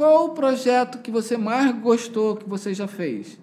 [0.00, 3.38] qual o projeto que você mais gostou que você já fez?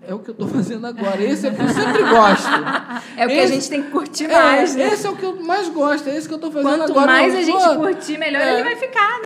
[0.00, 1.22] É o que eu estou fazendo agora.
[1.22, 2.48] Esse é o que eu sempre gosto.
[3.18, 4.94] É o que esse, a gente tem que curtir mais, é, né?
[4.94, 7.06] Esse é o que eu mais gosto, é esse que eu estou fazendo Quanto agora.
[7.06, 8.54] mais Eu a gente curtir, melhor É.
[8.54, 9.18] ele vai ficar.
[9.18, 9.24] né?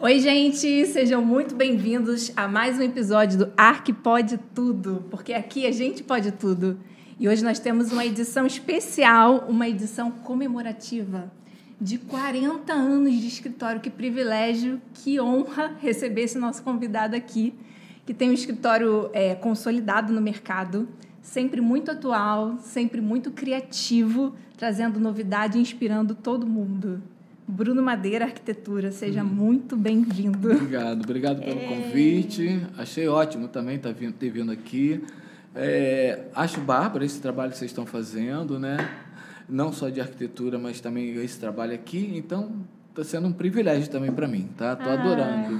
[0.00, 5.66] Oi, gente, sejam muito bem-vindos a mais um episódio do Arc Pode Tudo, porque aqui
[5.68, 6.80] a gente pode tudo.
[7.22, 11.30] E hoje nós temos uma edição especial, uma edição comemorativa
[11.80, 13.80] de 40 anos de escritório.
[13.80, 17.54] Que privilégio, que honra receber esse nosso convidado aqui,
[18.04, 20.88] que tem um escritório é, consolidado no mercado,
[21.22, 27.00] sempre muito atual, sempre muito criativo, trazendo novidade e inspirando todo mundo.
[27.46, 30.50] Bruno Madeira Arquitetura, seja muito bem-vindo.
[30.50, 32.66] Obrigado, obrigado pelo convite.
[32.76, 35.00] Achei ótimo também tá ter vindo aqui.
[35.54, 38.88] É, acho bárbaro esse trabalho que vocês estão fazendo, né?
[39.48, 42.12] Não só de arquitetura, mas também esse trabalho aqui.
[42.14, 44.76] Então, está sendo um privilégio também para mim, tá?
[44.76, 45.56] Tô adorando.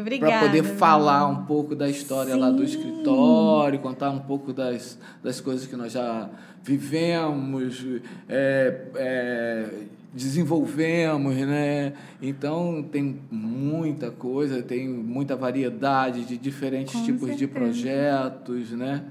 [0.00, 0.32] Obrigada.
[0.32, 2.76] Para poder falar um pouco da história lá do Sim.
[2.76, 6.28] escritório, contar um pouco das, das coisas que nós já
[6.62, 7.84] vivemos,
[8.28, 9.68] é, é,
[10.12, 11.92] desenvolvemos, né?
[12.20, 17.52] Então tem muita coisa, tem muita variedade de diferentes Com tipos de certeza.
[17.52, 19.04] projetos, né?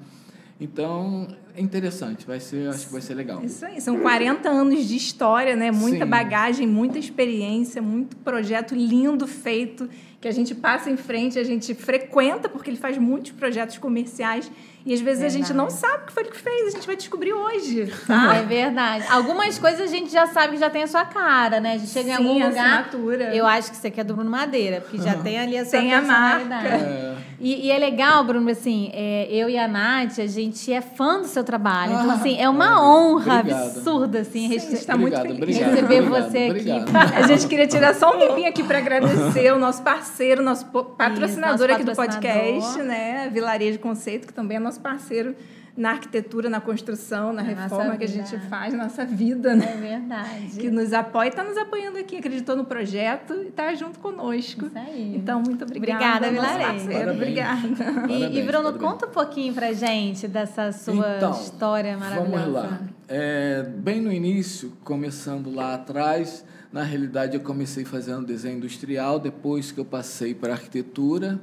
[0.62, 3.44] Então é interessante, vai ser, acho que vai ser legal.
[3.44, 5.72] Isso aí, são 40 anos de história, né?
[5.72, 6.10] Muita Sim.
[6.10, 9.90] bagagem, muita experiência, muito projeto lindo feito
[10.22, 14.52] que a gente passa em frente, a gente frequenta, porque ele faz muitos projetos comerciais
[14.86, 15.58] e às vezes a gente Verdade.
[15.58, 17.92] não sabe o que foi ele que fez, a gente vai descobrir hoje.
[18.10, 19.06] Ah, é verdade.
[19.10, 21.74] Algumas coisas a gente já sabe que já tem a sua cara, né?
[21.74, 22.66] A gente chega em Sim, algum a lugar.
[22.66, 23.36] assinatura.
[23.36, 25.94] Eu acho que você quer do Bruno Madeira, porque já tem ali a sua Tem
[25.94, 26.56] a marca.
[26.68, 27.16] É.
[27.40, 31.20] E, e é legal, Bruno, assim, é, eu e a Nath, a gente é fã
[31.22, 31.94] do seu trabalho.
[31.94, 33.66] Então, assim, é uma ah, honra obrigado.
[33.78, 35.38] absurda, assim, Sim, rece- está muito feliz.
[35.38, 36.50] obrigado, receber obrigado, você aqui.
[36.50, 37.14] obrigado.
[37.16, 40.11] A gente queria tirar só um tempinho aqui para agradecer o nosso parceiro,
[40.42, 43.30] nosso po- patrocinador nosso aqui do podcast, né?
[43.32, 45.36] Vilarejo Conceito, que também é nosso parceiro
[45.78, 49.72] na arquitetura, na construção, na Na reforma que a gente faz, na nossa vida, né?
[49.74, 50.60] É verdade.
[50.60, 54.66] Que nos apoia, está nos apoiando aqui, acreditou no projeto e está junto conosco.
[54.66, 55.16] Isso aí.
[55.16, 56.28] Então, muito obrigada.
[56.28, 56.72] Obrigada, nosso Vilarejo.
[56.88, 57.00] parceiro.
[57.00, 57.22] Parabéns.
[57.22, 58.12] Obrigada.
[58.12, 58.82] E, e, Bruno, parabéns.
[58.92, 62.38] conta um pouquinho pra gente dessa sua Então, história maravilhosa.
[62.38, 62.80] Vamos lá.
[63.08, 69.72] É, bem no início, começando lá atrás, na realidade eu comecei fazendo desenho industrial, depois
[69.72, 71.40] que eu passei para arquitetura,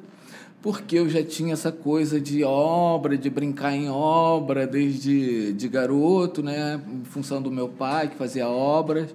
[0.62, 6.42] porque eu já tinha essa coisa de obra, de brincar em obra desde de garoto,
[6.42, 9.14] né, em função do meu pai que fazia obras.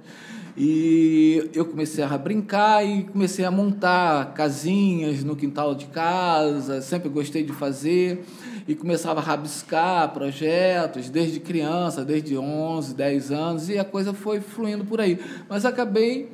[0.56, 7.09] E eu comecei a brincar e comecei a montar casinhas no quintal de casa, sempre
[7.09, 8.23] gostei de fazer
[8.68, 14.40] e começava a rabiscar projetos desde criança, desde 11, 10 anos, e a coisa foi
[14.40, 15.19] fluindo por aí.
[15.50, 16.31] Mas acabei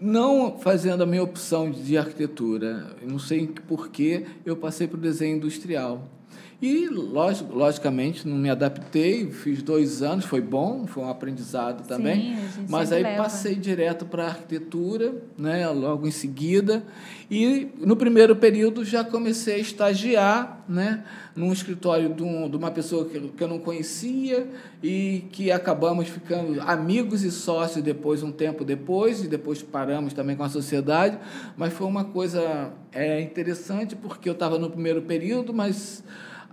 [0.00, 2.96] não fazendo a minha opção de arquitetura.
[3.02, 6.08] Não sei por que eu passei para o desenho industrial.
[6.62, 12.36] E, logicamente, não me adaptei, fiz dois anos, foi bom, foi um aprendizado também.
[12.36, 13.22] gente mas aí leva.
[13.22, 16.82] passei direto para a arquitetura, né, logo em seguida.
[17.30, 21.02] E no primeiro período já comecei a estagiar né,
[21.34, 24.46] num escritório de, um- de uma pessoa que, que eu não conhecia
[24.82, 30.36] e que acabamos ficando amigos e sócios depois, um tempo depois, e depois paramos também
[30.36, 31.18] com a sociedade.
[31.56, 36.04] Mas foi uma coisa é, interessante porque eu estava no primeiro período, mas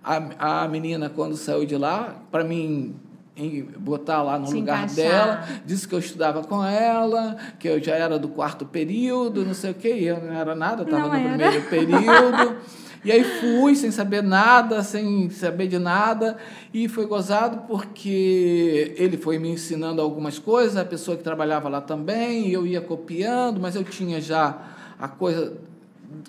[0.03, 2.95] a, a menina, quando saiu de lá, para mim
[3.37, 4.95] em botar lá no Te lugar encaixar.
[4.95, 9.53] dela, disse que eu estudava com ela, que eu já era do quarto período, não
[9.53, 11.29] sei o quê, eu não era nada, estava no era.
[11.29, 12.57] primeiro período.
[13.05, 16.35] E aí fui sem saber nada, sem saber de nada,
[16.73, 21.79] e foi gozado porque ele foi me ensinando algumas coisas, a pessoa que trabalhava lá
[21.79, 24.57] também, e eu ia copiando, mas eu tinha já
[24.99, 25.53] a coisa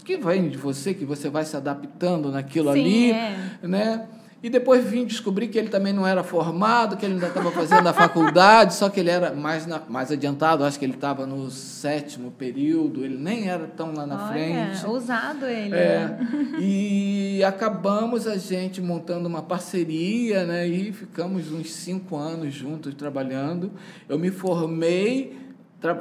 [0.04, 3.36] que vem de você, que você vai se adaptando naquilo Sim, ali, é.
[3.62, 4.06] né?
[4.40, 7.88] E depois vim descobrir que ele também não era formado, que ele ainda estava fazendo
[7.88, 11.50] a faculdade, só que ele era mais, na- mais adiantado, acho que ele estava no
[11.50, 14.86] sétimo período, ele nem era tão lá na Olha, frente.
[14.86, 15.74] ousado ele.
[15.74, 16.28] É, né?
[16.62, 20.68] e acabamos a gente montando uma parceria, né?
[20.68, 23.72] E ficamos uns cinco anos juntos trabalhando.
[24.08, 25.36] Eu me formei,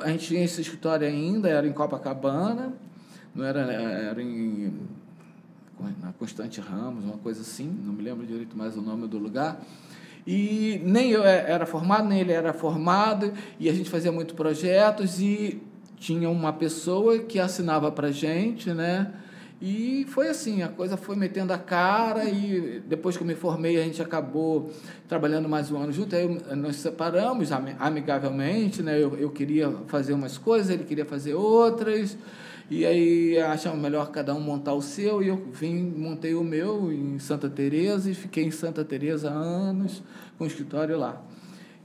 [0.04, 2.74] a gente tinha esse escritório ainda, era em Copacabana,
[3.38, 4.74] não era, era em
[6.02, 9.62] na Constante Ramos, uma coisa assim, não me lembro direito mais o nome do lugar.
[10.26, 15.22] E nem eu era formado, nem ele era formado, e a gente fazia muitos projetos
[15.22, 15.62] e
[15.98, 19.14] tinha uma pessoa que assinava para gente, né?
[19.62, 23.80] E foi assim, a coisa foi metendo a cara e depois que eu me formei
[23.80, 24.72] a gente acabou
[25.08, 29.02] trabalhando mais um ano junto, aí nós separamos amigavelmente, né?
[29.02, 32.18] Eu, eu queria fazer umas coisas, ele queria fazer outras,
[32.70, 36.92] e aí achamos melhor cada um montar o seu e eu vim, montei o meu
[36.92, 40.04] em Santa Teresa e fiquei em Santa Teresa anos
[40.38, 41.22] com o escritório lá.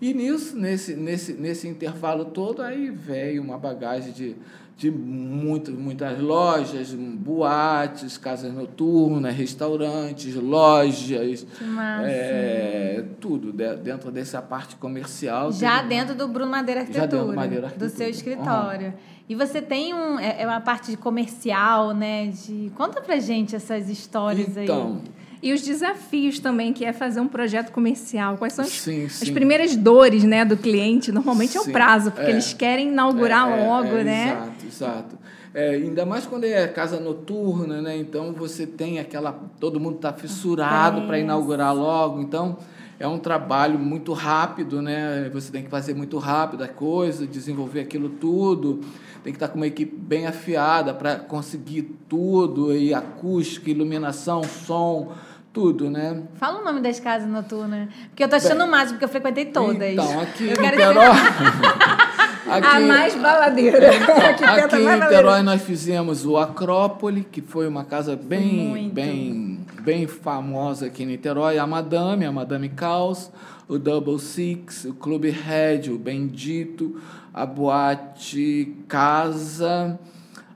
[0.00, 4.36] E nisso, nesse, nesse, nesse intervalo todo, aí veio uma bagagem de
[4.76, 11.46] de muito, muitas lojas, boates, casas noturnas, restaurantes, lojas.
[11.56, 12.08] Que massa.
[12.08, 15.52] É, tudo dentro dessa parte comercial.
[15.52, 17.10] Já dentro do Bruno Madeira Arquitetura.
[17.10, 17.90] Já dentro do Madeira Arquitetura.
[17.90, 18.88] Do seu escritório.
[18.88, 19.11] Uhum.
[19.32, 22.26] E você tem um, é, é uma parte de comercial, né?
[22.26, 24.64] De, conta pra gente essas histórias então, aí.
[24.64, 25.00] Então,
[25.42, 28.36] e os desafios também, que é fazer um projeto comercial.
[28.36, 29.24] Quais são as, sim, sim.
[29.24, 31.10] as primeiras dores né, do cliente?
[31.10, 32.30] Normalmente é o Sim, prazo, porque é.
[32.30, 34.28] eles querem inaugurar É, é, logo, é, né?
[34.28, 35.18] Exato, exato.
[35.54, 37.96] É, ainda mais quando é casa noturna, né?
[37.96, 39.32] Então você tem aquela.
[39.58, 42.20] Todo mundo está fissurado para inaugurar logo.
[42.20, 42.58] Então
[43.02, 45.28] é um trabalho muito rápido, né?
[45.32, 48.80] Você tem que fazer muito rápido a coisa, desenvolver aquilo tudo.
[49.24, 55.10] Tem que estar com uma equipe bem afiada para conseguir tudo, e acústica, iluminação, som,
[55.52, 56.22] tudo, né?
[56.34, 57.88] Fala o nome das casas noturnas.
[58.10, 59.92] Porque eu tô achando o máximo, porque eu frequentei todas.
[59.92, 61.06] Então, aqui Eu em quero Niterói.
[62.52, 63.88] A mais baladeira.
[64.30, 65.00] Aqui Aqui perto em.
[65.00, 68.94] Niterói nós fizemos o Acrópole, que foi uma casa bem, Muito.
[68.94, 71.58] bem, bem famosa aqui em Niterói.
[71.58, 73.32] A Madame, a Madame Caos,
[73.68, 77.00] o Double Six, o Clube Red, o Bendito,
[77.34, 79.98] a Boate Casa,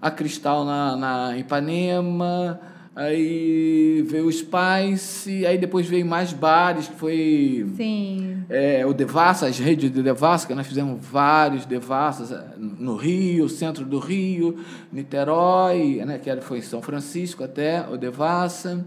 [0.00, 2.60] a Cristal na, na Ipanema,
[2.94, 8.44] aí veio o Spice, aí depois veio mais bares, que foi Sim.
[8.48, 13.48] é, o Devassa, as redes de Devassa, que nós fizemos vários Devassas eh, no Rio,
[13.48, 14.56] centro do Rio,
[14.92, 18.86] Niterói, né, que foi em São Francisco até, o Devassa.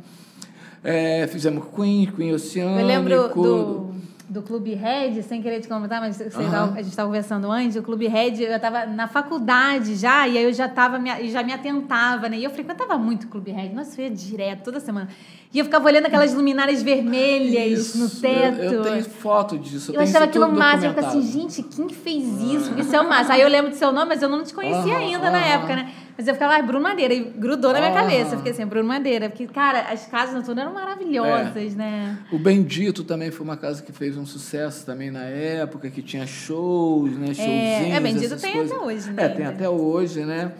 [0.83, 2.79] É, fizemos Queen, Queen Oceânico.
[2.79, 3.93] Eu lembro do,
[4.29, 7.81] do Clube Red, sem querer te comentar, mas tava- a gente estava conversando antes, o
[7.83, 11.51] Clube Red, eu estava na faculdade já, e aí eu já tava, e já me
[11.51, 12.37] atentava, né?
[12.37, 15.09] E eu frequentava muito o Clube Red, nossa, eu ia direto, toda semana.
[15.51, 18.59] E eu ficava olhando aquelas luminárias vermelhas no Isso, teto.
[18.61, 19.89] Eu, eu tenho foto disso.
[19.91, 20.85] Eu tenho achava aquilo máximo.
[20.85, 22.71] Eu ficava assim, gente, quem fez isso?
[22.77, 23.33] Isso é o máximo.
[23.33, 25.91] Aí eu lembro do seu nome, mas eu não te conhecia ainda na época, né?
[26.15, 27.15] Mas eu ficava, ai, Bruno Madeira.
[27.15, 28.33] E grudou na minha cabeça.
[28.35, 29.27] Eu fiquei assim, Bruno Madeira.
[29.27, 30.75] Porque, cara, as casas noturnas eram É.
[30.83, 32.19] maravilhosas, né?
[32.31, 36.27] O Bendito também foi uma casa que fez um sucesso também na época, que tinha
[36.27, 37.33] shows, né?
[37.33, 38.71] Showzinhos, é, Bendito essas tem coisas.
[38.71, 40.51] até hoje, né, É, tem até hoje, né?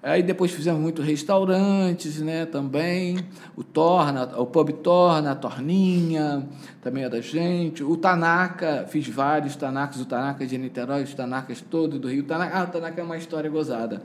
[0.00, 3.18] Aí depois fizemos muito restaurantes, né, também.
[3.56, 6.46] O Torna, o Pub Torna, a Torninha,
[6.80, 7.82] também é da gente.
[7.82, 12.22] O Tanaka, fiz vários Tanakas, o Tanaka de Niterói, os Tanakas todos do Rio.
[12.22, 14.00] O Tanaka, ah, o Tanaka é uma história gozada.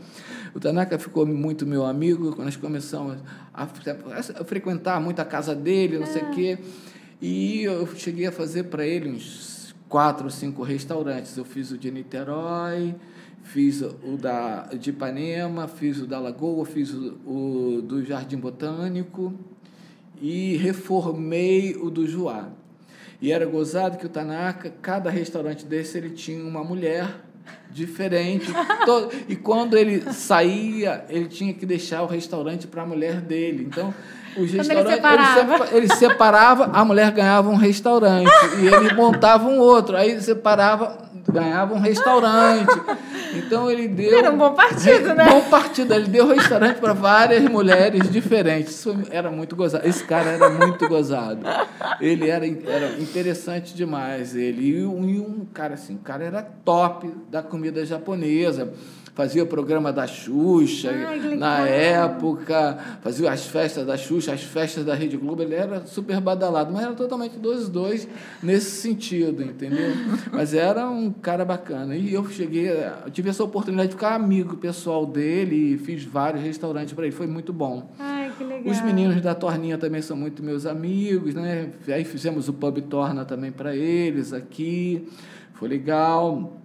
[0.55, 3.17] O Tanaka ficou muito meu amigo quando nós começamos
[3.53, 6.57] a, a frequentar muito a casa dele, não sei o quê.
[7.21, 9.62] E eu cheguei a fazer para ele uns
[9.93, 11.37] quatro ou cinco restaurantes.
[11.37, 12.95] Eu fiz o de Niterói,
[13.43, 19.31] fiz o da de Ipanema, fiz o da Lagoa, fiz o, o do Jardim Botânico
[20.19, 22.49] e reformei o do Juá.
[23.21, 27.23] E era gozado que o Tanaka, cada restaurante desse, ele tinha uma mulher
[27.73, 28.51] diferente.
[28.85, 33.67] To- e quando ele saía, ele tinha que deixar o restaurante para a mulher dele.
[33.69, 33.93] Então,
[34.37, 34.93] os ele restaurantes.
[34.95, 35.57] separava.
[35.65, 38.29] sepa- ele separava, a mulher ganhava um restaurante.
[38.61, 39.95] e ele montava um outro.
[39.95, 40.97] Aí separava,
[41.31, 42.67] ganhava um restaurante.
[43.35, 44.15] Então ele deu.
[44.19, 45.25] Era um bom partido, né?
[45.25, 45.93] Bom partido.
[45.93, 48.73] Ele deu restaurante para várias mulheres diferentes.
[48.79, 49.87] Isso era muito gozado.
[49.87, 51.39] Esse cara era muito gozado.
[51.99, 54.35] Ele era, era interessante demais.
[54.35, 58.73] Ele e um, e um cara assim, o cara era top da comida japonesa.
[59.15, 64.83] Fazia o programa da Xuxa Ai, na época, fazia as festas da Xuxa, as festas
[64.83, 68.07] da Rede Globo, ele era super badalado, mas era totalmente dois dois
[68.41, 69.91] nesse sentido, entendeu?
[70.33, 71.95] Mas era um cara bacana.
[71.95, 76.43] E eu cheguei, eu tive essa oportunidade de ficar amigo pessoal dele e fiz vários
[76.43, 77.91] restaurantes para ele, foi muito bom.
[77.99, 78.23] Ai.
[78.65, 81.69] Os meninos da Torninha também são muito meus amigos, né?
[81.87, 85.07] Aí fizemos o Pub Torna também para eles aqui,
[85.53, 86.62] foi legal.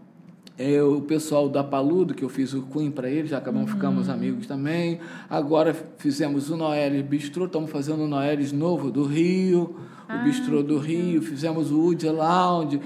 [0.59, 4.09] É, o pessoal da Paludo, que eu fiz o Queen para eles, já acabamos ficamos
[4.09, 4.99] amigos também.
[5.31, 9.77] Agora fizemos o Noelis Bistrô, estamos fazendo o Noelis novo do Rio,
[10.09, 12.81] o Bistrô do Rio, fizemos o Wood Lounge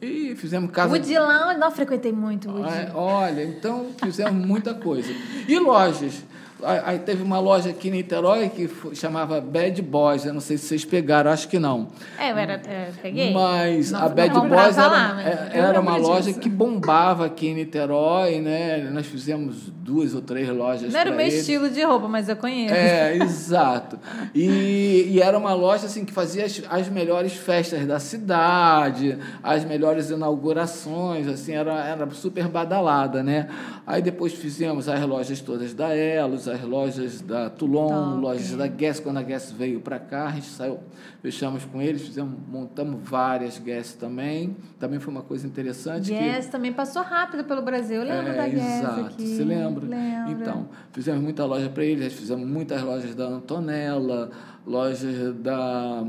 [0.00, 2.74] e fizemos casa Woody Lounge, não frequentei muito o Woody.
[2.74, 5.10] é, olha, então fizemos muita coisa.
[5.48, 6.22] E lojas.
[6.62, 10.24] Aí teve uma loja aqui em Niterói que chamava Bad Boys.
[10.24, 11.88] Eu não sei se vocês pegaram, acho que não.
[12.18, 12.54] É, eu era.
[12.66, 13.30] é, peguei.
[13.32, 16.40] Mas Não, a Bad Boys era, lá, é- eu era uma loja disso.
[16.40, 18.88] que bombava aqui em Niterói, né?
[18.90, 21.40] Nós fizemos duas ou três lojas Não era o meu eles.
[21.40, 22.74] estilo de roupa, mas eu conheço.
[22.74, 23.98] É, exato.
[24.34, 29.64] E, e era uma loja assim que fazia as, as melhores festas da cidade, as
[29.64, 33.48] melhores inaugurações, assim, era, era super badalada, né?
[33.86, 39.00] Aí depois fizemos as lojas todas da Elos, as lojas da Toulon, lojas da Guess,
[39.00, 40.80] quando a Guess veio para cá, a gente saiu,
[41.22, 44.56] fechamos com eles, fizemos, montamos várias Guess também.
[44.78, 48.02] Também foi uma coisa interessante que Yes, também passou rápido pelo Brasil.
[48.02, 49.00] Eu lembro é, da Yes exato.
[49.00, 49.36] aqui.
[49.36, 49.86] Você lembra?
[49.86, 50.32] Lembro.
[50.32, 54.30] Então, fizemos muita loja para eles, fizemos muitas lojas da Antonella,
[54.66, 56.04] lojas da.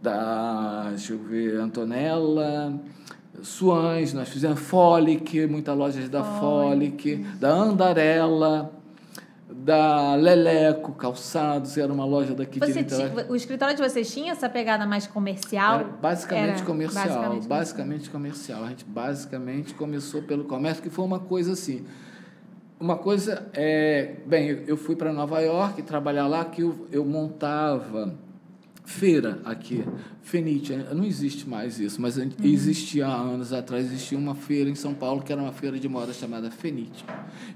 [0.00, 2.80] da deixa eu ver, Antonella.
[3.40, 8.70] Suães, nós fizemos Folic, muitas lojas da Folic, da Andarella,
[9.64, 13.24] da Leleco Calçados, era uma loja daqui de Você Niterói.
[13.24, 15.80] ti- o escritório de vocês tinha essa pegada mais comercial?
[15.80, 18.64] Era basicamente Era comercial, basicamente basicamente, comercial.
[18.64, 21.84] A gente basicamente começou pelo comércio, que foi uma coisa assim.
[22.80, 27.04] Uma coisa é, bem, eu- eu fui para Nova York trabalhar lá que eu, eu
[27.04, 28.14] montava
[28.84, 29.84] feira aqui,
[30.22, 34.74] Fenite, não existe mais isso, mas an- existia há anos atrás, existia uma feira em
[34.74, 37.04] São Paulo que era uma feira de moda chamada Fenite.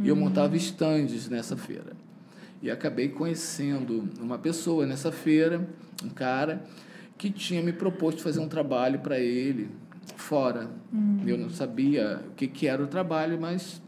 [0.01, 1.93] E eu montava estandes nessa feira.
[2.63, 5.69] E acabei conhecendo uma pessoa nessa feira,
[6.05, 6.65] um cara,
[7.19, 9.69] que tinha me proposto fazer um trabalho para ele
[10.17, 10.71] fora.
[11.27, 13.83] Eu não sabia o que, que era o trabalho, mas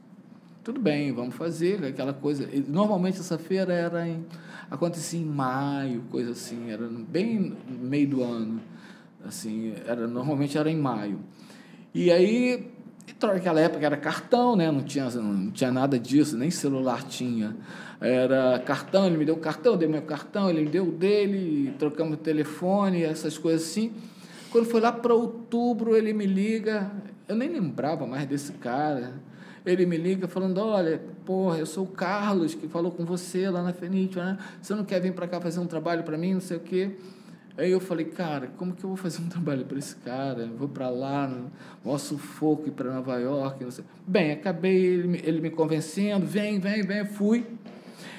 [0.63, 2.45] tudo bem, vamos fazer aquela coisa.
[2.53, 4.25] E, Normalmente essa feira era em,
[4.71, 8.61] acontecia em maio, coisa assim, era bem meio do ano,
[9.25, 11.21] assim, era normalmente era em maio.
[11.95, 12.71] E aí,
[13.23, 14.71] naquela época era cartão, né?
[14.71, 17.57] Não tinha, não tinha nada disso, nem celular tinha.
[18.01, 20.93] Era cartão, ele me deu o cartão, eu dei meu cartão, ele me deu o
[20.93, 23.93] dele, trocamos o telefone, essas coisas assim.
[24.51, 26.91] Quando foi lá para outubro, ele me liga,
[27.27, 29.15] eu nem lembrava mais desse cara.
[29.71, 33.63] Ele me liga falando: Olha, porra, eu sou o Carlos que falou com você lá
[33.63, 34.39] na Fenite, né?
[34.63, 36.93] Você não quer vir para cá fazer um trabalho para mim, não sei o quê.
[37.57, 40.41] Aí eu falei: Cara, como que eu vou fazer um trabalho para esse cara?
[40.43, 41.29] Eu vou para lá,
[41.85, 43.85] maior sufoco, ir para Nova York, não sei.
[44.07, 47.05] Bem, acabei ele, me- ele me convencendo: Vem, vem, vem.
[47.05, 47.45] Fui,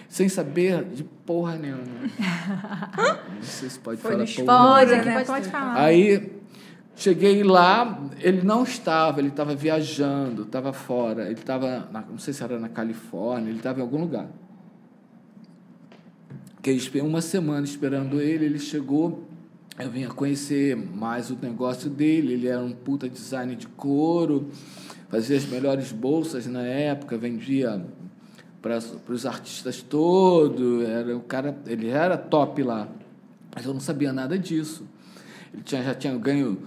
[0.08, 1.84] sem saber de porra nenhuma.
[3.36, 5.24] não sei se pode Foi falar porra Pode, Né?
[5.26, 5.82] Pode falar.
[5.84, 6.39] Aí
[7.00, 12.44] cheguei lá, ele não estava, ele estava viajando, estava fora, ele estava, não sei se
[12.44, 14.28] era na Califórnia, ele estava em algum lugar.
[16.62, 19.24] Esperei uma semana esperando ele, ele chegou,
[19.80, 24.50] eu vinha conhecer mais o negócio dele, ele era um puta design de couro,
[25.08, 27.82] fazia as melhores bolsas na época, vendia
[28.62, 28.78] para
[29.08, 32.90] os artistas todos, era o cara, ele era top lá.
[33.56, 34.86] Mas eu não sabia nada disso.
[35.54, 36.60] Ele tinha, já tinha ganho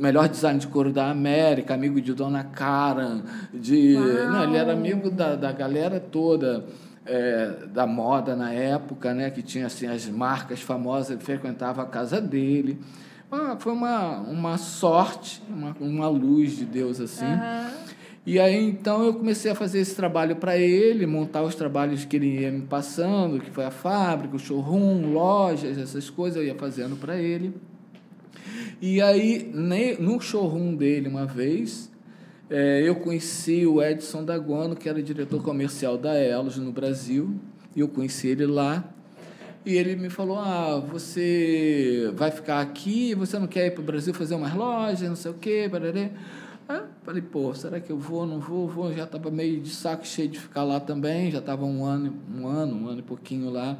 [0.00, 3.94] melhor design de couro da América, amigo de Dona Karen, de.
[3.94, 6.64] Não, ele era amigo da, da galera toda.
[7.04, 11.86] é, da moda na época, né, que tinha assim, as marcas famosas, ele frequentava a
[11.86, 12.78] casa dele.
[13.30, 17.24] Ah, foi uma, uma sorte, uma, uma luz de Deus assim.
[18.24, 22.14] E aí então eu comecei a fazer esse trabalho para ele, montar os trabalhos que
[22.14, 26.54] ele ia me passando, que foi a fábrica, o showroom, lojas, essas coisas eu ia
[26.54, 27.52] fazendo para ele.
[28.82, 29.48] E aí
[30.00, 31.88] no showroom dele uma vez
[32.50, 37.32] eh, eu conheci o Edson Daguano, que era diretor comercial da Elos no Brasil,
[37.76, 38.84] e eu conheci ele lá.
[39.64, 43.84] E ele me falou: Ah, você vai ficar aqui, você não quer ir para o
[43.84, 46.10] Brasil fazer umas lojas, não sei o quê, bararê.
[46.68, 48.26] Aí eu falei: Pô, será que eu vou?
[48.26, 48.66] Não vou?
[48.66, 48.92] Vou.
[48.92, 52.48] Já estava meio de saco cheio de ficar lá também, já estava um ano, um
[52.48, 53.78] ano, um ano e pouquinho lá.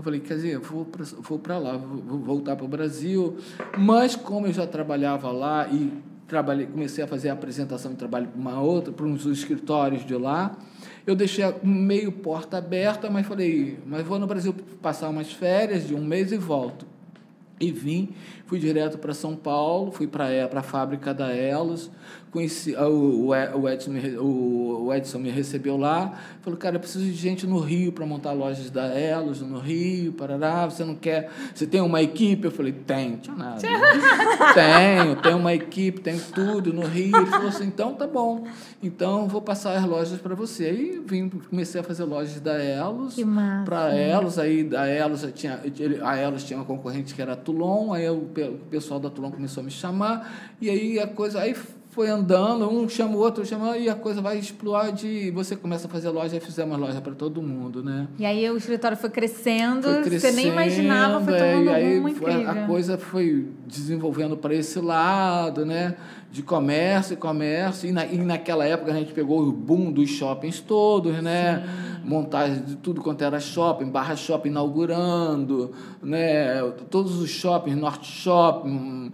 [0.00, 3.36] Eu falei, quer dizer, vou para vou para lá, vou, voltar para o Brasil.
[3.76, 5.92] Mas como eu já trabalhava lá e
[6.26, 10.14] trabalhei, comecei a fazer a apresentação de trabalho para uma outra, para uns escritórios de
[10.14, 10.56] lá,
[11.06, 15.94] eu deixei meio porta aberta, mas falei, mas vou no Brasil passar umas férias de
[15.94, 16.86] um mês e volto.
[17.60, 18.14] E vim,
[18.46, 21.90] fui direto para São Paulo, fui para a fábrica da Elos,
[22.30, 26.76] conheci, ah, o, o Ed- o Edson, me, o, Edson me recebeu lá, falou, cara,
[26.76, 30.84] eu preciso de gente no Rio para montar lojas da Elos, no Rio, parará, você
[30.84, 32.46] não quer, você tem uma equipe?
[32.46, 33.60] Eu falei, tenho, tinha nada.
[34.54, 37.16] tenho, tenho uma equipe, tenho tudo no Rio.
[37.16, 38.44] Ele falou assim, então tá bom,
[38.82, 40.64] então vou passar as lojas para você.
[40.66, 43.16] Aí vim, comecei a fazer lojas da Elos,
[43.64, 45.60] para Elos, aí a Elos tinha,
[46.02, 49.10] a Elos tinha uma concorrente que era a Toulon, aí o, pe- o pessoal da
[49.10, 51.54] Toulon começou a me chamar, e aí a coisa, aí
[51.90, 55.88] foi andando, um chama o outro, chama, e a coisa vai explodir, e você começa
[55.88, 58.06] a fazer loja, e fizemos loja para todo mundo, né?
[58.16, 62.00] E aí o escritório foi crescendo, Foi você nem imaginava, foi é, tomando e aí
[62.46, 65.96] a coisa foi desenvolvendo para esse lado, né?
[66.30, 67.88] De comércio e comércio.
[67.88, 71.64] E, na, e naquela época a gente pegou o boom dos shoppings todos, né?
[72.04, 75.72] Montagem de tudo quanto era shopping, Barra Shopping inaugurando,
[76.02, 76.62] né?
[76.90, 79.12] Todos os shoppings, Norte Shopping,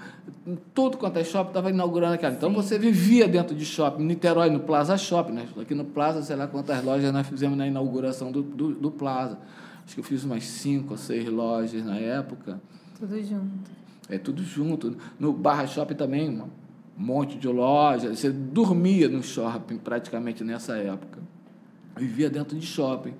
[0.72, 2.34] tudo quanto é shopping estava inaugurando aquela.
[2.34, 4.04] Então você vivia dentro de shopping.
[4.04, 5.48] Niterói, no Plaza Shopping, né?
[5.60, 9.38] Aqui no Plaza, sei lá quantas lojas nós fizemos na inauguração do, do, do Plaza.
[9.84, 12.60] Acho que eu fiz umas cinco ou seis lojas na época.
[12.98, 13.70] Tudo junto.
[14.08, 14.96] É tudo junto.
[15.18, 16.30] No Barra Shopping também,
[16.98, 18.18] um monte de lojas.
[18.18, 21.20] Você dormia no shopping praticamente nessa época.
[21.96, 23.14] Vivia dentro de shopping.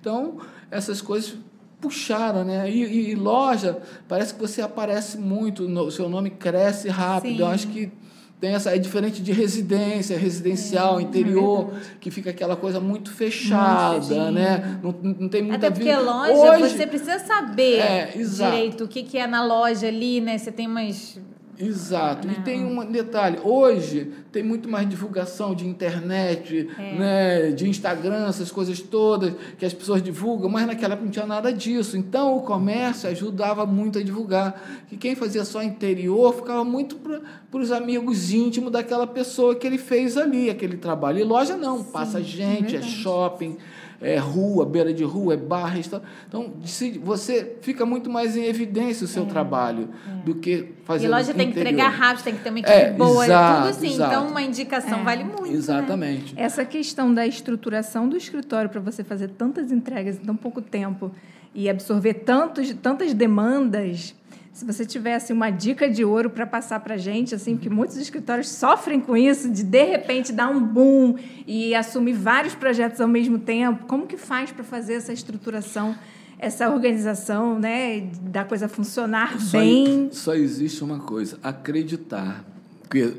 [0.00, 0.38] Então,
[0.70, 1.34] essas coisas
[1.80, 2.70] puxaram, né?
[2.70, 7.34] E, e- loja, parece que você aparece muito, no- o seu nome cresce rápido.
[7.36, 7.40] Sim.
[7.40, 7.90] Eu acho que
[8.38, 14.30] tem essa, é diferente de residência, residencial, É, interior, que fica aquela coisa muito fechada,
[14.30, 14.78] né?
[14.82, 16.00] Não, não tem muita Até porque vida.
[16.00, 16.32] loja,
[16.62, 20.38] Hoje- você precisa saber É, direito o que, que é na loja ali, né?
[20.38, 21.18] Você tem umas.
[21.60, 22.26] Exato.
[22.26, 22.36] Né?
[22.38, 26.94] E tem um detalhe, hoje tem muito mais divulgação de internet, É.
[26.98, 31.26] né, de Instagram, essas coisas todas que as pessoas divulgam, mas naquela época não tinha
[31.26, 31.96] nada disso.
[31.96, 34.60] Então o comércio ajudava muito a divulgar.
[34.90, 39.78] E quem fazia só interior ficava muito para os amigos íntimos daquela pessoa que ele
[39.78, 41.18] fez ali, aquele trabalho.
[41.18, 42.90] E loja não, passa gente, é verdade.
[42.92, 43.56] shopping,
[44.00, 46.08] é rua, beira de rua, é bar, restaurante.
[46.26, 49.88] Então, se- você fica muito mais em evidência o seu trabalho
[50.24, 51.72] do que fazer É, E loja tem que interior.
[51.74, 53.92] entregar rápido, tem que ter uma equipe É, boa, exato, tudo assim.
[53.94, 54.12] exato.
[54.14, 55.02] Então, uma indicação É.
[55.04, 55.42] vale muito.
[55.42, 55.52] Né?
[55.52, 56.34] Exatamente.
[56.36, 61.10] Essa questão da estruturação do escritório para você fazer tantas entregas em tão pouco tempo
[61.54, 64.14] e absorver tantos, tantas demandas,
[64.52, 68.48] se você tivesse uma dica de ouro para passar para gente, assim, porque muitos escritórios
[68.48, 71.16] sofrem com isso, de de repente dar um boom
[71.46, 75.94] e assumir vários projetos ao mesmo tempo, como que faz para fazer essa estruturação,
[76.38, 80.08] essa organização, né, da coisa funcionar Só, bem?
[80.10, 82.44] só existe uma coisa: acreditar.
[82.82, 83.14] Porque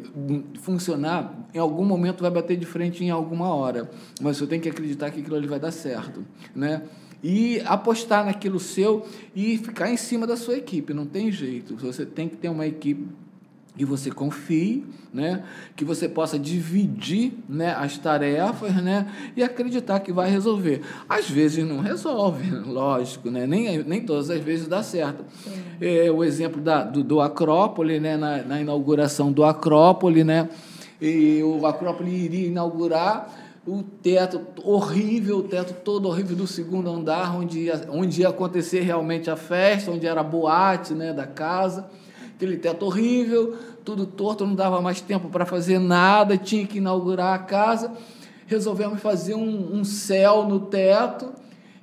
[0.59, 3.89] funcionar, em algum momento vai bater de frente em alguma hora.
[4.19, 6.25] Mas você tem que acreditar que aquilo ali vai dar certo.
[6.53, 6.81] Né?
[7.23, 10.93] E apostar naquilo seu e ficar em cima da sua equipe.
[10.93, 11.75] Não tem jeito.
[11.75, 13.07] Você tem que ter uma equipe
[13.77, 15.43] que você confie, né?
[15.75, 19.09] que você possa dividir né, as tarefas né?
[19.35, 20.81] e acreditar que vai resolver.
[21.07, 23.47] Às vezes não resolve, lógico, né?
[23.47, 25.23] nem, nem todas as vezes dá certo.
[25.79, 28.17] É, o exemplo da, do, do Acrópole, né?
[28.17, 30.49] na, na inauguração do Acrópole, né?
[31.01, 37.35] e o Acrópole iria inaugurar o teto horrível, o teto todo horrível do segundo andar,
[37.35, 41.89] onde ia, onde ia acontecer realmente a festa, onde era a boate né, da casa
[42.41, 47.35] aquele teto horrível, tudo torto, não dava mais tempo para fazer nada, tinha que inaugurar
[47.35, 47.91] a casa.
[48.47, 51.31] Resolvemos fazer um, um céu no teto.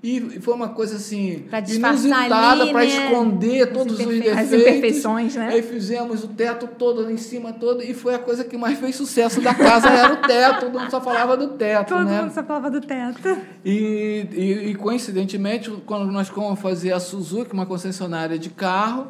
[0.00, 4.38] E foi uma coisa assim, Pra inusitada, para né, esconder as todos os defeitos.
[4.38, 5.48] as imperfeições, né?
[5.48, 8.94] Aí fizemos o teto todo em cima todo, e foi a coisa que mais fez
[8.94, 12.22] sucesso da casa, era o teto, todo mundo só falava do teto, Todo né?
[12.22, 13.36] mundo só falava do teto.
[13.64, 19.08] E, e, e, coincidentemente, quando nós fomos fazer a Suzuki, uma concessionária de carro,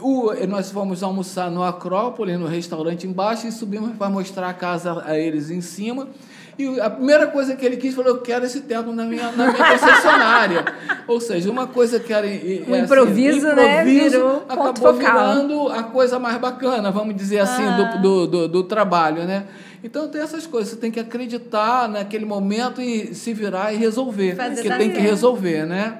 [0.00, 5.04] o, nós fomos almoçar no Acrópole, no restaurante embaixo, e subimos para mostrar a casa
[5.06, 6.08] a eles em cima.
[6.60, 9.52] E a primeira coisa que ele quis falou: Eu quero esse teto na minha, na
[9.52, 10.64] minha concessionária.
[11.06, 12.26] Ou seja, uma coisa que era.
[12.26, 17.64] é, O improviso, né, improviso, virou acabou virando a coisa mais bacana, vamos dizer assim,
[17.64, 17.96] Ah.
[17.96, 19.44] do, do, do, do trabalho, né?
[19.82, 24.36] Então tem essas coisas, você tem que acreditar naquele momento e se virar e resolver.
[24.36, 25.98] Fazer porque dar tem que resolver, né?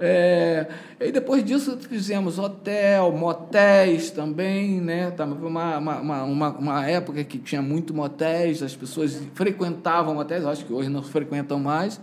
[0.00, 0.66] É,
[0.98, 5.10] e depois disso fizemos hotel, motéis também, né?
[5.10, 10.64] Tava Uma, uma, uma, uma, época que tinha muito motéis, as pessoas frequentavam motéis, acho
[10.64, 12.00] que hoje não frequentam mais.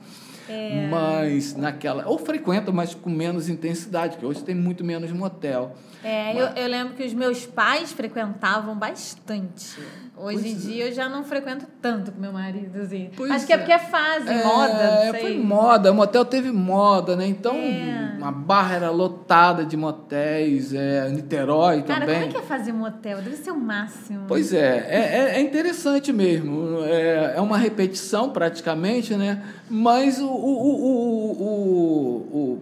[0.47, 0.87] É.
[0.89, 2.07] Mas naquela.
[2.07, 5.75] Ou frequentam, mas com menos intensidade, porque hoje tem muito menos motel.
[6.03, 9.75] É, eu, eu lembro que os meus pais frequentavam bastante.
[10.19, 13.09] Hoje em dia eu já não frequento tanto com meu marido, assim.
[13.15, 13.59] Pois Acho que é é.
[13.59, 15.19] porque é fase, É, moda, não.
[15.19, 17.27] Foi moda, o motel teve moda, né?
[17.27, 18.17] Então, É.
[18.19, 22.15] a barra era lotada de motéis, é, Niterói Cara, também.
[22.15, 23.17] como é que é fazer motel?
[23.21, 24.25] Deve ser o máximo.
[24.27, 26.83] Pois é, é, é- é interessante mesmo.
[26.85, 29.43] É, é uma repetição praticamente, né?
[29.69, 32.59] Mas o, o, o, o- o-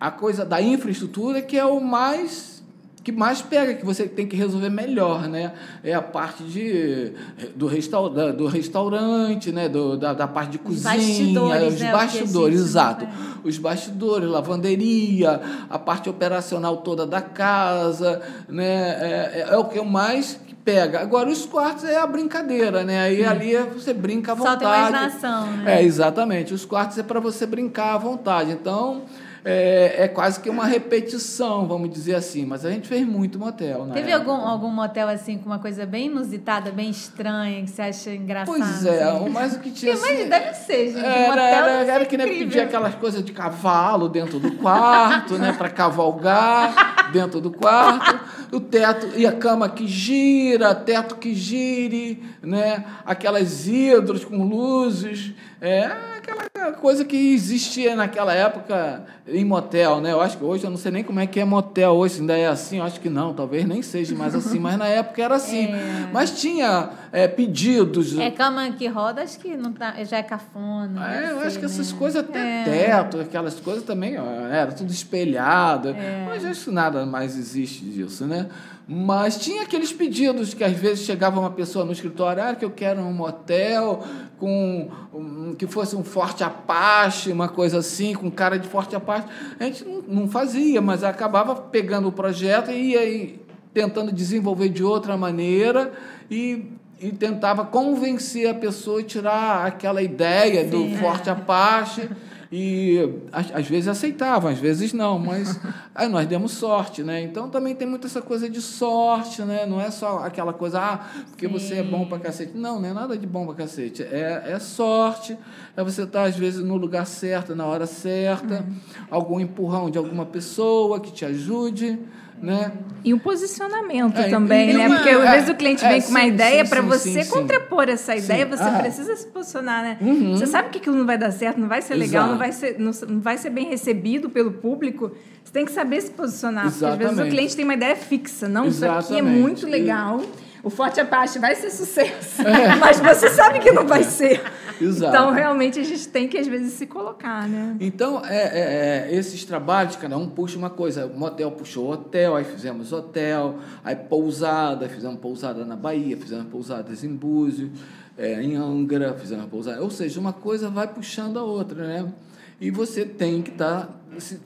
[0.00, 2.57] a coisa da infraestrutura que é o mais
[3.02, 5.52] que mais pega, que você tem que resolver melhor, né?
[5.82, 7.12] É a parte de,
[7.54, 9.68] do, restaur, da- do restaurante, né?
[9.68, 11.92] Do, da, da parte de Os cozinha, bastidores, os né?
[11.92, 13.06] Bastidores, gente exato.
[13.06, 13.18] faz.
[13.44, 18.64] Os bastidores, lavanderia, a parte operacional toda da casa, né?
[18.64, 21.00] É, é- é o que eu mais pega.
[21.00, 23.00] Agora, os quartos é a brincadeira, né?
[23.00, 24.58] Aí ali é- você brinca à Só vontade.
[24.60, 24.68] tem
[25.00, 25.80] imaginação, né?
[25.80, 26.52] É, exatamente.
[26.52, 28.50] Os quartos é para você brincar à vontade.
[28.50, 29.02] Então,
[29.50, 32.44] é, é quase que uma repetição, vamos dizer assim.
[32.44, 33.94] Mas a gente fez muito motel, né?
[33.94, 38.10] Teve algum, algum motel assim com uma coisa bem inusitada, bem estranha, que você acha
[38.10, 38.54] engraçado?
[38.54, 39.26] Pois é, assim?
[39.26, 39.96] o mais o que tinha.
[39.96, 40.98] Mas assim, deve ser, gente.
[40.98, 45.38] Era, motel era, ser era que nem pedir aquelas coisas de cavalo dentro do quarto,
[45.38, 45.54] né?
[45.56, 48.20] Para cavalgar dentro do quarto.
[48.52, 52.84] O teto e a cama que gira, teto que gire, né?
[53.06, 55.32] Aquelas hidros com luzes.
[55.60, 60.12] É aquela coisa que existia naquela época em motel, né?
[60.12, 62.36] Eu acho que hoje eu não sei nem como é que é motel hoje, ainda
[62.36, 65.34] é assim, eu acho que não, talvez nem seja mais assim, mas na época era
[65.34, 65.66] assim.
[65.66, 66.08] É.
[66.12, 68.16] Mas tinha é, pedidos.
[68.18, 71.12] É cama que roda, acho que não tá, já é cafona.
[71.12, 71.98] É, deve eu acho que essas né?
[71.98, 72.64] coisas até É.
[72.64, 75.94] teto, aquelas coisas também, ó, era tudo espelhado.
[76.26, 78.46] Mas acho que nada mais existe disso, né?
[78.90, 82.70] Mas tinha aqueles pedidos que às vezes chegava uma pessoa no escritório, ah, que eu
[82.70, 84.02] quero um motel
[84.38, 89.26] com um, que fosse um forte Apache, uma coisa assim, com cara de forte Apache.
[89.60, 93.34] A gente não, não fazia, mas acabava pegando o projeto e ia
[93.74, 95.92] tentando desenvolver de outra maneira
[96.30, 100.96] e, e tentava convencer a pessoa a tirar aquela ideia do Sim, é.
[100.96, 102.08] forte Apache
[102.50, 102.98] e
[103.30, 105.60] às, vezes aceitavam, às vezes não, mas
[105.94, 107.20] aí nós demos sorte, né?
[107.22, 109.66] Então também tem muito essa coisa de sorte, né?
[109.66, 112.56] Não é só aquela coisa, ah, porque você é bom pra cacete.
[112.56, 114.02] Não, não é nada de bom pra cacete.
[114.02, 115.36] É, é sorte,
[115.76, 118.66] é você estar às vezes no lugar certo, na hora certa,
[119.10, 121.98] algum empurrão de alguma pessoa que te ajude,
[122.42, 122.72] né?
[123.04, 124.86] E o posicionamento É, também, e né?
[124.88, 126.82] uma- Porque às é, vezes o cliente é, vem com uma sim, ideia sim, para
[126.82, 127.30] sim, você sim, sim.
[127.30, 128.78] contrapor essa ideia, Sim, você ah.
[128.78, 129.98] precisa se posicionar, né?
[130.00, 130.36] Uhum.
[130.36, 132.30] Você sabe que aquilo não vai dar certo, não vai ser legal, Exato.
[132.30, 135.12] não vai ser, não, vai ser bem recebido pelo público.
[135.44, 136.70] Você tem que saber se posicionar.
[136.70, 137.34] Porque às vezes o Exatamente.
[137.34, 138.48] cliente tem uma ideia fixa.
[138.48, 139.40] Não, isso aqui é Exatamente.
[139.40, 140.20] muito legal.
[140.62, 142.42] O Forte Apache vai ser sucesso.
[142.80, 144.40] Mas você sabe que não vai ser.
[144.80, 144.84] É.
[144.84, 145.14] Exato.
[145.14, 147.76] Então, realmente, a gente tem que, às vezes, se colocar, né?
[147.80, 151.06] Então, é, é, é, esses trabalhos, cada um puxa uma coisa.
[151.06, 157.02] O motel puxou hotel, aí fizemos hotel, aí pousada, fizemos pousada na Bahia, fizemos pousadas
[157.02, 157.70] em Búzios,
[158.16, 159.82] é, em Angra, fizemos pousada.
[159.82, 162.12] Ou seja, uma coisa vai puxando a outra, né?
[162.60, 163.98] E você tem que estar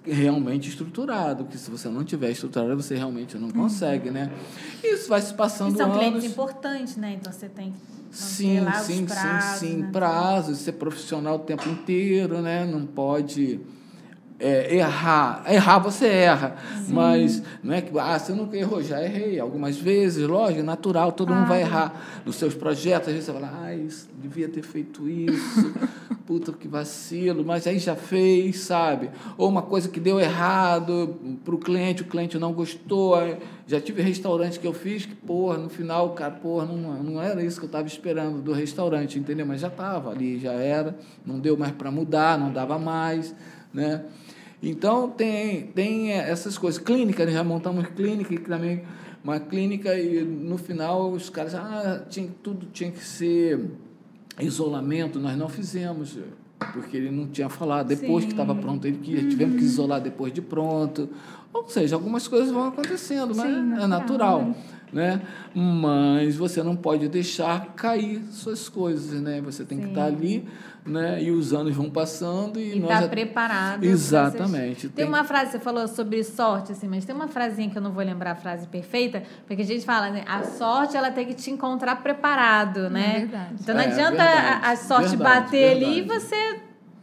[0.05, 4.31] realmente estruturado, que se você não tiver estruturado, você realmente não consegue, né?
[4.85, 6.25] Isso vai se E passando são clientes anos.
[6.25, 7.17] importantes, né?
[7.19, 9.77] Então você tem que Sim, lá sim, os prazos, sim, sim.
[9.79, 9.89] né?
[9.91, 12.67] Prazos, ser profissional o tempo inteiro, né?
[12.67, 13.61] Não pode
[14.43, 15.45] é, errar.
[15.47, 16.57] Errar você erra,
[16.89, 21.33] mas não é que ah, você nunca errou, já errei algumas vezes, lógico, natural, todo
[21.33, 25.09] mundo vai errar nos seus projetos, às vezes você fala, ah, isso, devia ter feito
[25.09, 25.73] isso,
[26.27, 29.11] puta que vacilo, mas aí já fez, sabe?
[29.39, 33.17] Ou uma coisa que deu errado para o cliente, o cliente não gostou.
[33.67, 37.43] Já tive restaurante que eu fiz que, porra, no final, cara, porra, não, não era
[37.43, 39.47] isso que eu estava esperando do restaurante, entendeu?
[39.47, 43.35] Mas já estava ali, já era, não deu mais para mudar, não dava mais,
[43.73, 44.05] né?
[44.63, 46.81] Então tem, tem essas coisas.
[46.81, 48.85] Clínica, nós já montamos clínica, também
[49.25, 53.71] uma clínica e no final os caras, ah, tinha, tudo tinha que ser
[54.39, 56.19] isolamento, nós não fizemos,
[56.73, 57.89] porque ele não tinha falado.
[57.89, 58.29] Depois Sim.
[58.29, 61.09] que estava pronto, ele que tivemos que isolar depois de pronto.
[61.53, 64.57] Ou seja, algumas coisas vão acontecendo, mas Sim, é natural, natural.
[64.93, 65.23] Né?
[65.55, 69.41] Mas você não pode deixar cair suas coisas, né?
[69.41, 69.91] Você tem que Sim.
[69.91, 70.47] estar ali,
[70.85, 71.23] né?
[71.23, 73.85] E os anos vão passando e, E nós tá já- preparado.
[73.85, 74.83] Exatamente.
[74.83, 77.83] vocês- Tem uma frase, você falou sobre sorte, assim, mas tem uma frasinha que eu
[77.83, 80.25] não vou lembrar a frase perfeita, porque a gente fala, né?
[80.29, 83.21] A sorte, ela tem que te encontrar preparado, né?
[83.21, 83.55] verdade.
[83.61, 86.61] Então não É, adianta verdade, a, a sorte verdade, bater ali e você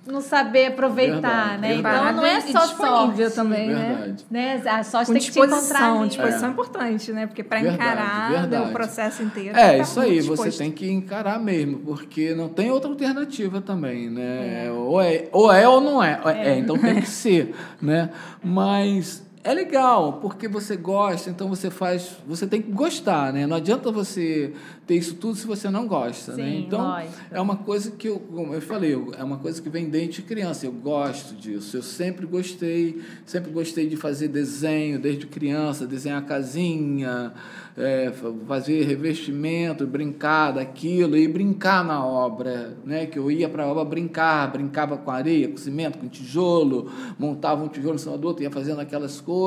[0.09, 1.73] não saber aproveitar, Verdade, né?
[1.73, 1.97] verdade.
[1.97, 3.35] Então não é só disponível sorte.
[3.35, 3.95] também, né?
[3.97, 4.25] Verdade.
[4.29, 4.61] Né?
[4.65, 6.07] A sorte Com tem que te encontrar ali.
[6.09, 6.47] disposição É.
[6.47, 7.27] é importante, né?
[7.27, 8.69] Porque para encarar verdade.
[8.69, 9.57] o processo inteiro.
[9.57, 10.57] É, que isso aí, muito você disposto.
[10.57, 14.71] tem que encarar mesmo, porque não tem outra alternativa também, né?
[14.71, 16.19] Ou, é, ou é ou não é.
[16.25, 18.09] É, então tem que ser, né?
[18.43, 23.47] Mas é legal, porque você gosta, então você faz, você tem que gostar, né?
[23.47, 24.53] Não adianta você
[24.85, 26.43] ter isso tudo se você não gosta, né?
[26.43, 27.13] Sim, Então, lógico.
[27.31, 30.65] é uma coisa que eu, como eu falei, é uma coisa que vem desde criança.
[30.65, 31.77] Eu gosto disso.
[31.77, 37.33] Eu sempre gostei, sempre gostei de fazer desenho desde criança, desenhar casinha,
[37.77, 43.05] é, fa- fazer revestimento, brincar daquilo e brincar na obra, né?
[43.05, 47.63] Que eu ia para a obra brincar, brincava com areia, com cimento, com tijolo, montava
[47.63, 49.38] um tijolo em cima do outro, ia fazendo aquelas coisas.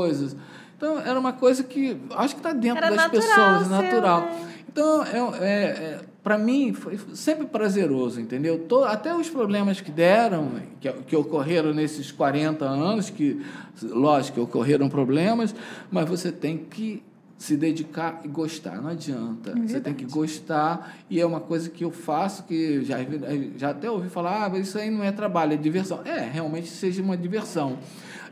[0.77, 4.21] Então era uma coisa que acho que está dentro Era das natural, pessoas, seu, natural.
[4.23, 4.49] né?
[4.73, 8.67] Então, é, é, é, para mim, foi sempre prazeroso, entendeu?
[8.87, 13.45] Até os problemas que deram, que, que ocorreram nesses 40 anos, que,
[13.83, 15.55] lógico, que ocorreram problemas,
[15.91, 17.03] mas você tem que
[17.37, 18.81] se dedicar e gostar.
[18.81, 19.53] Não adianta.
[19.67, 22.97] Você tem que gostar e é uma coisa que eu faço que já,
[23.57, 26.01] já até ouvi falar, ah, isso aí não é trabalho, é diversão.
[26.05, 27.79] É, realmente seja uma diversão.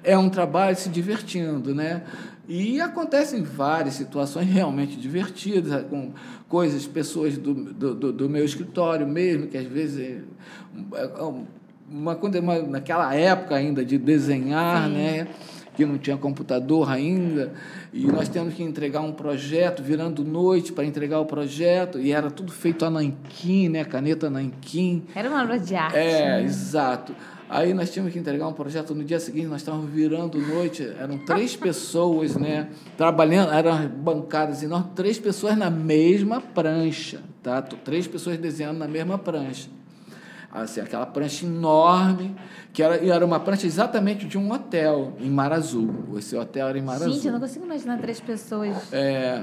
[0.03, 2.03] É um trabalho se divertindo, né?
[2.49, 6.13] E acontecem várias situações realmente divertidas, com
[6.49, 11.23] coisas, pessoas do, do, do meu escritório mesmo, que às vezes é, é
[11.89, 14.95] uma, uma, naquela época ainda de desenhar, Sim.
[14.95, 15.29] né?
[15.81, 17.53] que não tinha computador ainda,
[17.93, 22.31] e nós temos que entregar um projeto, virando noite para entregar o projeto, e era
[22.31, 23.85] tudo feito a nanquim, né?
[23.85, 25.05] Caneta nanquim.
[25.15, 25.97] Era uma aula de arte.
[25.97, 26.43] É, né?
[26.43, 27.15] exato.
[27.51, 31.19] Aí nós tínhamos que entregar um projeto no dia seguinte, nós estávamos virando noite, eram
[31.19, 32.69] três pessoas, né?
[32.97, 37.61] Trabalhando, eram bancadas enormes, três pessoas na mesma prancha, tá?
[37.61, 39.69] Três pessoas desenhando na mesma prancha.
[40.53, 42.37] Assim, aquela prancha enorme,
[42.73, 45.93] que era, e era uma prancha exatamente de um hotel em Mar Azul.
[46.19, 47.15] Esse hotel era em Mar Azul.
[47.15, 48.77] Gente, eu não consigo imaginar três pessoas.
[48.93, 49.43] É.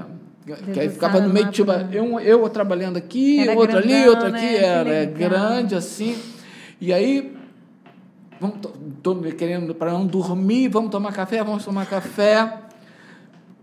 [0.72, 4.64] Que aí ficava no meio, tipo, eu, eu trabalhando aqui, outro ali, outro aqui, né?
[4.64, 6.16] era é grande assim.
[6.80, 7.37] E aí
[8.40, 8.58] vamos
[9.02, 12.58] tô querendo para não dormir, vamos tomar café, vamos tomar café.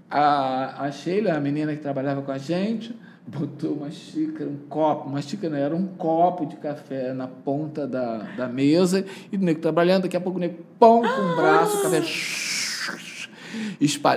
[0.10, 5.10] A, a Sheila, a menina que trabalhava com a gente, botou uma xícara, um copo,
[5.10, 9.40] uma xícara não, era um copo de café na ponta da, da mesa, e o
[9.40, 12.02] nego trabalhando, daqui a pouco o nego pão com o braço, o café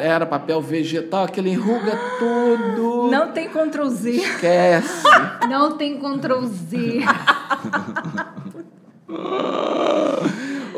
[0.01, 3.09] era papel vegetal, aquele enruga tudo.
[3.11, 4.11] Não tem Ctrl Z.
[4.11, 5.03] Esquece.
[5.49, 7.01] Não tem Ctrl Z.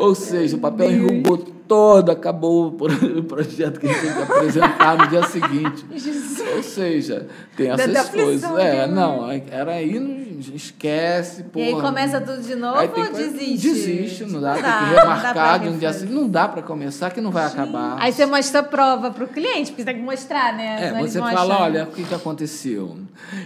[0.01, 1.39] Ou seja, o papel enrugou
[1.71, 5.85] todo, acabou o projeto que a gente tem que apresentar no dia seguinte.
[5.95, 6.57] Jesus.
[6.57, 8.59] Ou seja, tem essas coisas.
[8.59, 11.45] É, não, era aí, esquece.
[11.45, 11.65] Porra.
[11.65, 13.69] E aí começa tudo de novo ou desiste?
[13.69, 16.15] Desiste, não dá, não tem que remarcar de um dia seguinte.
[16.15, 17.99] Não dá para começar, que não vai acabar.
[18.01, 20.89] Aí você mostra a prova para o cliente, porque você tem que mostrar, né?
[20.89, 21.63] É, você fala, achar.
[21.63, 22.97] olha, o que, que aconteceu.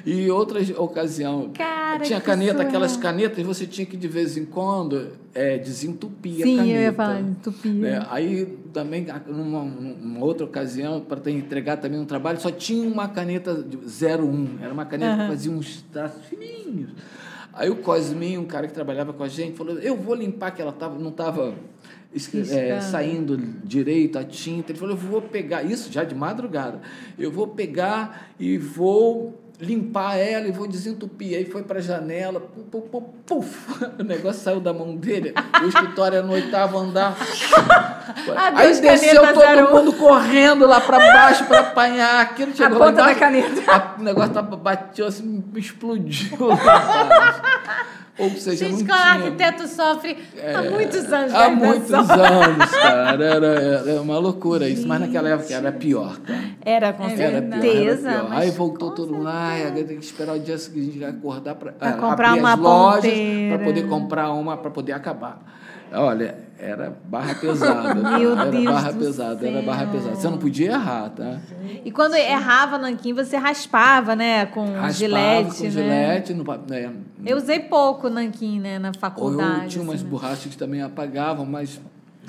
[0.07, 5.24] E outra ocasião, Cara, tinha caneta, aquelas canetas, você tinha que de vez em quando
[5.35, 6.79] é, desentupir Sim, a caneta.
[6.79, 7.73] eu ia falar, entupir.
[7.73, 8.07] Né?
[8.09, 13.53] Aí também, numa, numa outra ocasião, para entregar também um trabalho, só tinha uma caneta
[13.53, 14.63] 01.
[14.63, 15.21] Era uma caneta uhum.
[15.23, 16.91] que fazia uns traços fininhos.
[17.53, 20.63] Aí o Cosminho, um cara que trabalhava com a gente, falou: Eu vou limpar, que
[20.63, 21.55] ela tava, não estava
[22.51, 24.73] é, saindo direito a tinta.
[24.73, 26.81] Ele falou: Eu vou pegar, isso já de madrugada,
[27.19, 31.37] eu vou pegar e vou limpar ela e vou desentupir.
[31.37, 35.35] Aí foi para a janela, puf, puf, puf, o negócio saiu da mão dele.
[35.63, 37.17] O escritório era no oitavo andar.
[38.55, 42.55] Aí desceu todo mundo correndo lá para baixo para apanhar aquilo.
[42.55, 43.73] Chegou a ponta embaixo, da caneta.
[43.73, 46.39] A, o negócio tava, bateu assim, explodiu
[48.17, 48.97] ou seja, Gente, não tinha...
[48.97, 51.35] arquiteto sofre é, há muitos anos.
[51.35, 53.25] Há muitos anos, cara.
[53.25, 53.47] Era,
[53.91, 54.87] era uma loucura isso.
[54.87, 56.35] Mas naquela época era pior, tá?
[56.65, 58.11] Era, com era certeza.
[58.11, 59.29] Pior, Aí voltou todo mundo.
[59.29, 63.13] Ai, agora tem que esperar o dia seguinte acordar para comprar uma lojas
[63.49, 65.41] para poder comprar uma, para poder acabar.
[65.93, 67.95] Olha, era barra pesada.
[68.19, 69.49] Meu era Deus barra pesada, céu.
[69.49, 70.17] era barra pesada.
[70.17, 71.39] Você não podia errar, tá?
[71.85, 74.47] E quando errava nanquim, você raspava, né?
[74.47, 75.71] Com raspava gilete, com né?
[75.71, 76.35] gilete.
[76.35, 76.93] No, né?
[77.25, 78.79] Eu usei pouco nanquim, né?
[78.79, 79.65] Na faculdade.
[79.65, 81.81] Eu tinha umas assim, borrachas que também apagavam, mas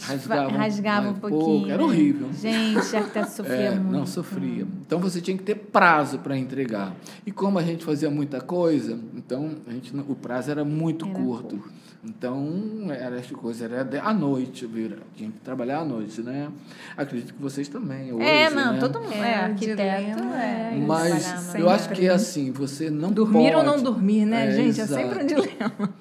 [0.01, 1.41] rasgavam, rasgava um pouquinho.
[1.41, 1.69] Pouco.
[1.69, 2.29] Era horrível.
[2.33, 3.91] Gente, até sofria é, muito.
[3.91, 4.67] Não, sofria.
[4.85, 6.95] Então você tinha que ter prazo para entregar.
[7.25, 11.13] E como a gente fazia muita coisa, então a gente, o prazo era muito era
[11.13, 11.57] curto.
[11.57, 11.85] curto.
[12.07, 16.49] Então, era essa coisa, era à noite, vira, tinha que trabalhar à noite, né?
[16.95, 18.79] Acredito que vocês também, hoje, É, não, né?
[18.79, 20.83] todo mundo é, é arquiteto, é.
[20.85, 23.55] Mas eu acho que é assim, você não dormir pode...
[23.55, 24.79] ou não dormir, né, é, gente?
[24.79, 25.01] Exato.
[25.01, 25.93] É sempre um dilema.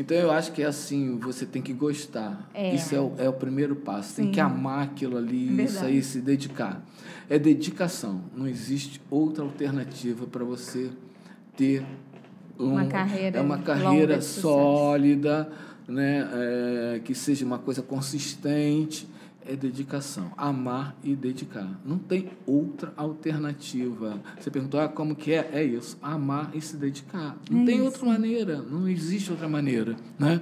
[0.00, 2.48] Então, eu acho que é assim, você tem que gostar.
[2.54, 2.74] É.
[2.74, 4.14] Isso é o, é o primeiro passo.
[4.14, 4.22] Sim.
[4.22, 5.68] Tem que amar aquilo ali, Verdade.
[5.68, 6.82] isso aí, se dedicar.
[7.28, 8.22] É dedicação.
[8.34, 10.90] Não existe outra alternativa para você
[11.54, 11.84] ter
[12.58, 15.52] um, uma carreira, é uma carreira sólida,
[15.86, 16.26] né?
[16.32, 19.06] É, que seja uma coisa consistente.
[19.46, 21.68] É dedicação, amar e dedicar.
[21.84, 24.20] Não tem outra alternativa.
[24.38, 25.50] Você perguntou ah, como que é?
[25.52, 27.36] É isso, amar e se dedicar.
[27.50, 27.84] Não é tem isso.
[27.84, 30.40] outra maneira, não existe outra maneira, né?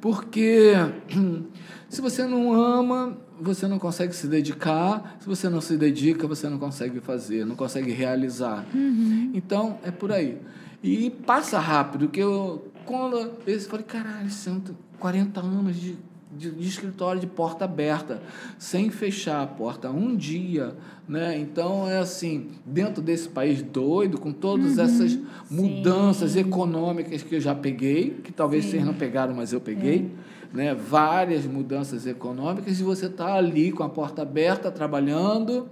[0.00, 0.72] Porque
[1.88, 5.16] se você não ama, você não consegue se dedicar.
[5.20, 8.66] Se você não se dedica, você não consegue fazer, não consegue realizar.
[8.74, 9.30] Uhum.
[9.34, 10.38] Então, é por aí.
[10.82, 14.62] E passa rápido, que eu, quando eu falei, caralho, são
[14.98, 15.96] 40 anos de,
[16.36, 18.20] de, de, escritório de porta aberta,
[18.58, 20.74] sem fechar a porta um dia,
[21.08, 21.38] né?
[21.38, 25.18] Então, é assim, dentro desse país doido, com todas uhum, essas
[25.50, 26.40] mudanças sim.
[26.40, 28.72] econômicas que eu já peguei, que talvez sim.
[28.72, 30.10] vocês não pegaram, mas eu peguei,
[30.52, 30.56] é.
[30.56, 30.74] né?
[30.74, 35.68] Várias mudanças econômicas, e você está ali com a porta aberta, trabalhando,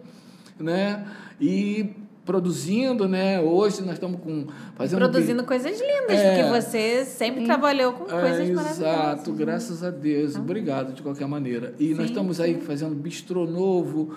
[0.58, 1.04] né?
[1.40, 3.40] E produzindo, né?
[3.40, 6.36] Hoje nós estamos com fazendo Produzindo vi- coisas lindas, É.
[6.44, 8.78] porque você sempre trabalhou com coisas é, maravilhosas.
[8.78, 10.34] Exato, graças a Deus.
[10.36, 11.74] Obrigado de qualquer maneira.
[11.78, 14.14] E nós estamos aí fazendo bistrô novo,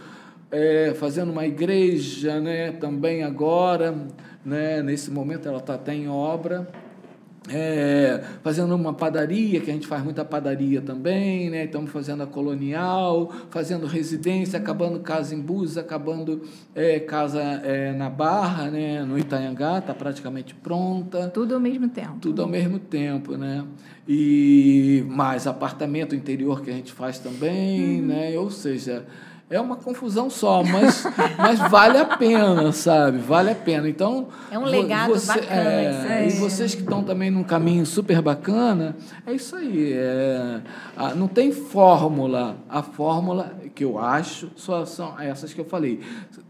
[0.49, 2.71] é, fazendo uma igreja, né?
[2.71, 3.93] Também agora,
[4.45, 4.81] né?
[4.81, 6.67] Nesse momento ela está até em obra.
[7.49, 11.65] É, fazendo uma padaria, que a gente faz muita padaria também, né?
[11.65, 16.41] Estamos fazendo a colonial, fazendo residência, acabando casa em Búzios, acabando
[16.75, 19.03] é, casa é, na Barra, né?
[19.03, 21.27] No Itanhangá, está praticamente pronta.
[21.29, 22.17] Tudo ao mesmo tempo.
[22.19, 23.63] Tudo ao mesmo tempo, né?
[24.07, 28.07] E mais apartamento interior que a gente faz também, Uhum.
[28.07, 28.37] né?
[28.37, 29.05] Ou seja,
[29.49, 31.05] é uma confusão só, mas,
[31.37, 33.17] mas vale a pena, sabe?
[33.17, 33.87] Vale a pena.
[33.87, 36.27] Então É um legado bacana é.
[36.27, 39.93] E vocês que estão também num caminho super bacana, é isso aí.
[39.93, 40.61] é,
[40.97, 42.57] ah, não tem fórmula.
[42.67, 46.01] A fórmula que eu acho só são essas que eu falei.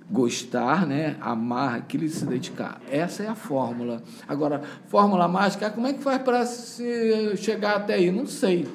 [0.10, 1.18] Gostar, né?
[1.20, 2.82] Amar aquilo e se dedicar.
[2.90, 4.02] Essa é a fórmula.
[4.28, 6.46] Agora, fórmula mágica, como é que faz para
[7.36, 8.10] chegar até aí?
[8.10, 8.66] Não sei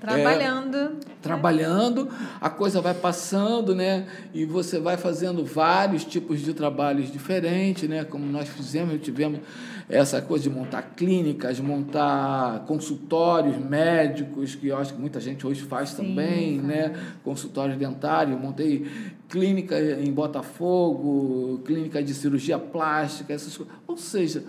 [0.00, 0.96] Trabalhando.
[1.20, 2.08] trabalhando,
[2.40, 4.06] a coisa vai passando, né?
[4.32, 8.04] E você vai fazendo vários tipos de trabalhos diferentes, né?
[8.04, 9.40] Como nós fizemos, tivemos
[9.88, 15.62] essa coisa de montar clínicas, montar consultórios médicos, que eu acho que muita gente hoje
[15.62, 16.94] faz também, né?
[17.24, 18.86] Consultório dentário, eu montei
[19.28, 23.74] clínica em Botafogo, clínica de cirurgia plástica, essas coisas.
[23.86, 24.44] Ou seja,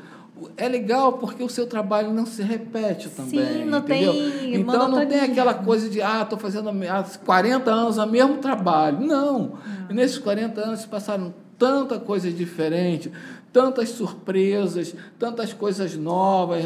[0.58, 3.46] é legal porque o seu trabalho não se repete também.
[3.46, 4.14] Sim, não entendeu?
[4.14, 8.38] tem Então não tem aquela coisa de, ah, estou fazendo há 40 anos o mesmo
[8.38, 9.00] trabalho.
[9.00, 9.54] Não.
[9.90, 13.12] E nesses 40 anos se passaram tanta coisa diferente,
[13.52, 16.64] tantas surpresas, tantas coisas novas,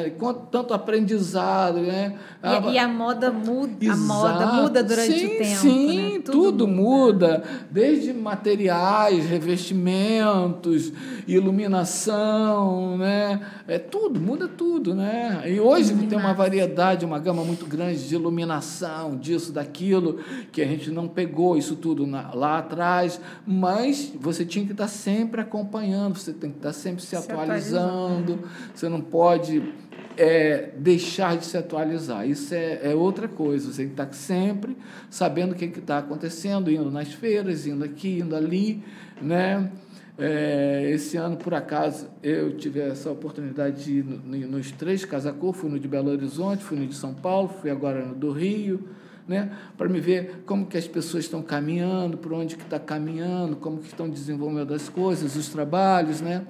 [0.52, 2.16] tanto aprendizado, né?
[2.44, 4.04] E, e a moda muda, a Exato.
[4.04, 5.62] moda muda durante sim, o tempo.
[5.62, 6.20] Sim, né?
[6.26, 7.44] tudo, muda.
[7.72, 10.92] Desde materiais, revestimentos,
[11.28, 13.40] iluminação, né?
[13.68, 15.44] É tudo, muda tudo, né?
[15.50, 20.20] E hoje tem uma variedade, uma gama muito grande de iluminação, disso, daquilo,
[20.52, 24.88] que a gente não pegou isso tudo na- lá atrás, mas você tinha que estar
[24.90, 28.40] sempre acompanhando, você tem que estar sempre se, Se atualizando,
[28.74, 29.74] você não pode
[30.18, 32.28] é, deixar de se atualizar.
[32.28, 33.72] Isso é, é outra coisa.
[33.72, 34.76] Você tem que estar sempre
[35.10, 38.84] sabendo o que está acontecendo, indo nas feiras, indo aqui, indo ali,
[39.22, 39.72] né?
[40.16, 45.04] É, esse ano, por acaso, eu tive essa oportunidade de ir no- no- nos três
[45.04, 48.32] Casacô, fui no de Belo Horizonte, fui no de São Paulo, fui agora no do
[48.32, 48.88] Rio,
[49.28, 49.52] né?
[49.78, 53.80] para me ver como que as pessoas estão caminhando, por onde que está caminhando, como
[53.80, 56.46] que estão desenvolvendo as coisas, os trabalhos, né?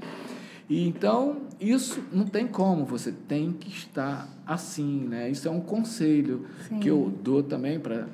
[0.69, 5.29] E então, isso não tem como, você tem que estar assim, né?
[5.29, 6.45] Isso é um conselho
[6.79, 8.07] que eu dou também para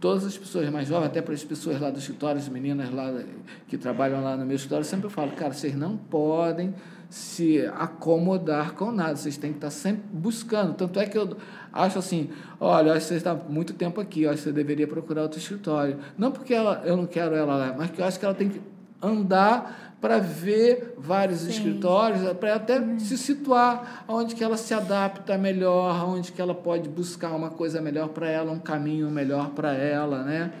[0.00, 3.12] todas as pessoas mais jovens, até para as pessoas lá do escritório, as meninas lá
[3.66, 6.74] que trabalham lá no meu escritório, eu sempre falo, cara, vocês não podem
[7.16, 10.74] se acomodar com nada, vocês têm que estar sempre buscando.
[10.74, 11.34] Tanto é que eu
[11.72, 12.28] acho assim,
[12.60, 15.96] olha, acho que você está muito tempo aqui, acho que você deveria procurar outro escritório.
[16.18, 18.50] Não porque ela, eu não quero ela lá, mas que eu acho que ela tem
[18.50, 18.60] que
[19.02, 26.06] andar para ver vários escritórios, para até se situar onde que ela se adapta melhor,
[26.06, 30.22] onde que ela pode buscar uma coisa melhor para ela, um caminho melhor para ela,
[30.22, 30.52] né?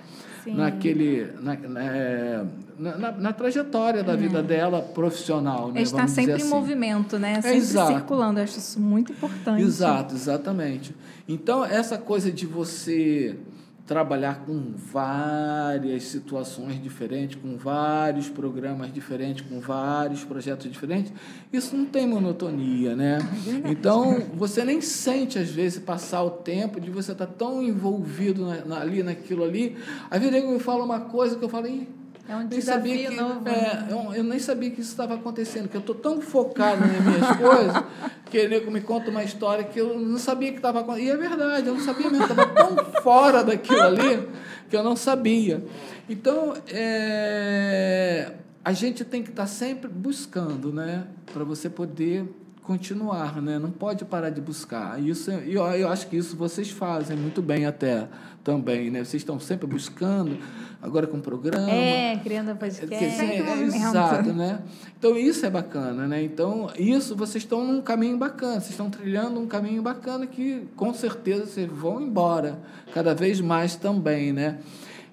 [0.46, 0.54] Sim.
[0.54, 2.44] Naquele, na, na, é,
[2.78, 5.82] na, na- trajetória da vida dela profissional, né?
[5.82, 6.48] Está sempre em assim.
[6.48, 7.42] movimento, né?
[7.42, 7.92] Sempre exato.
[7.92, 8.38] circulando.
[8.38, 9.60] Eu acho isso muito importante.
[9.60, 10.94] Exato, exatamente.
[11.28, 13.36] Então, essa coisa de você
[13.86, 21.12] trabalhar com várias situações diferentes, com vários programas diferentes, com vários projetos diferentes,
[21.52, 23.18] isso não tem monotonia, né?
[23.64, 28.64] Então, você nem sente, às vezes, passar o tempo de você estar tão envolvido na-
[28.64, 29.76] na- ali, naquilo ali.
[30.10, 31.88] Às vezes, ele me fala uma coisa que eu falo, "Ih,
[32.28, 33.48] É um nem sabia que, novo.
[33.48, 37.00] é, eu, eu nem sabia que isso estava acontecendo, que eu estou tão focado nas
[37.00, 37.84] minhas coisas,
[38.28, 41.06] que ele me conta uma história que eu não sabia que estava acontecendo.
[41.06, 44.28] E é verdade, eu não sabia mesmo, estava tão fora daquilo ali
[44.68, 45.64] que eu não sabia.
[46.08, 48.32] Então, é,
[48.64, 51.06] a gente tem que estar sempre buscando, né?
[51.32, 52.28] Para você poder
[52.66, 53.58] continuar, né?
[53.58, 55.00] Não pode parar de buscar.
[55.00, 58.08] Isso, é- eu, eu acho que isso vocês fazem muito bem até
[58.42, 58.98] também, né?
[59.04, 60.36] Vocês estão sempre buscando,
[60.82, 61.70] agora com o programa.
[61.70, 62.86] É, criando É, podcast.
[62.86, 63.76] porque, assim, é, movimento.
[63.76, 64.60] exato, né?
[64.98, 66.22] Então isso é bacana, né?
[66.22, 70.92] Então isso vocês estão num caminho bacana, vocês estão trilhando um caminho bacana que com
[70.92, 72.58] certeza vocês vão embora
[72.92, 74.58] cada vez mais também, né?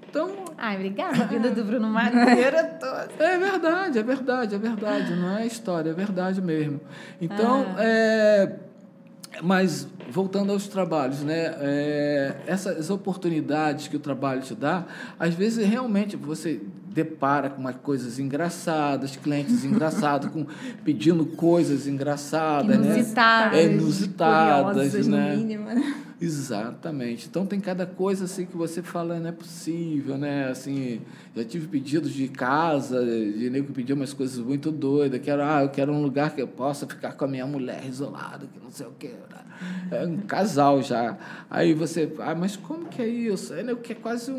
[0.09, 3.10] Então Ai, obrigada, a vida do Bruno Madeira toda.
[3.19, 6.79] é verdade, é verdade, é verdade, não é história, é verdade mesmo.
[7.19, 7.83] Então, Ah.
[7.83, 8.56] é,
[9.42, 11.54] mas voltando aos trabalhos, né?
[11.60, 14.85] É, essas oportunidades que o trabalho te dá,
[15.19, 20.46] às vezes realmente você depara com umas coisas engraçadas, clientes engraçados, com,
[20.85, 23.52] pedindo coisas engraçadas, Inusitadas.
[23.54, 23.63] né?
[23.63, 25.31] É, inusitadas, né?
[25.33, 25.94] no mínimo, né?
[26.24, 27.28] Exatamente.
[27.30, 30.48] Então tem cada coisa assim que você fala não é possível, né?
[30.50, 31.02] Assim,
[31.36, 35.63] já tive pedidos de casa, de nego que pediu umas coisas muito doidas, quero, ah,
[35.63, 38.71] eu quero um lugar que eu possa ficar com a minha mulher isolada, que não
[38.71, 39.12] sei o quê.
[39.92, 41.15] É um casal já.
[41.50, 43.54] Aí você, ah, mas como que é isso?
[43.54, 44.36] É, né, que é quase um,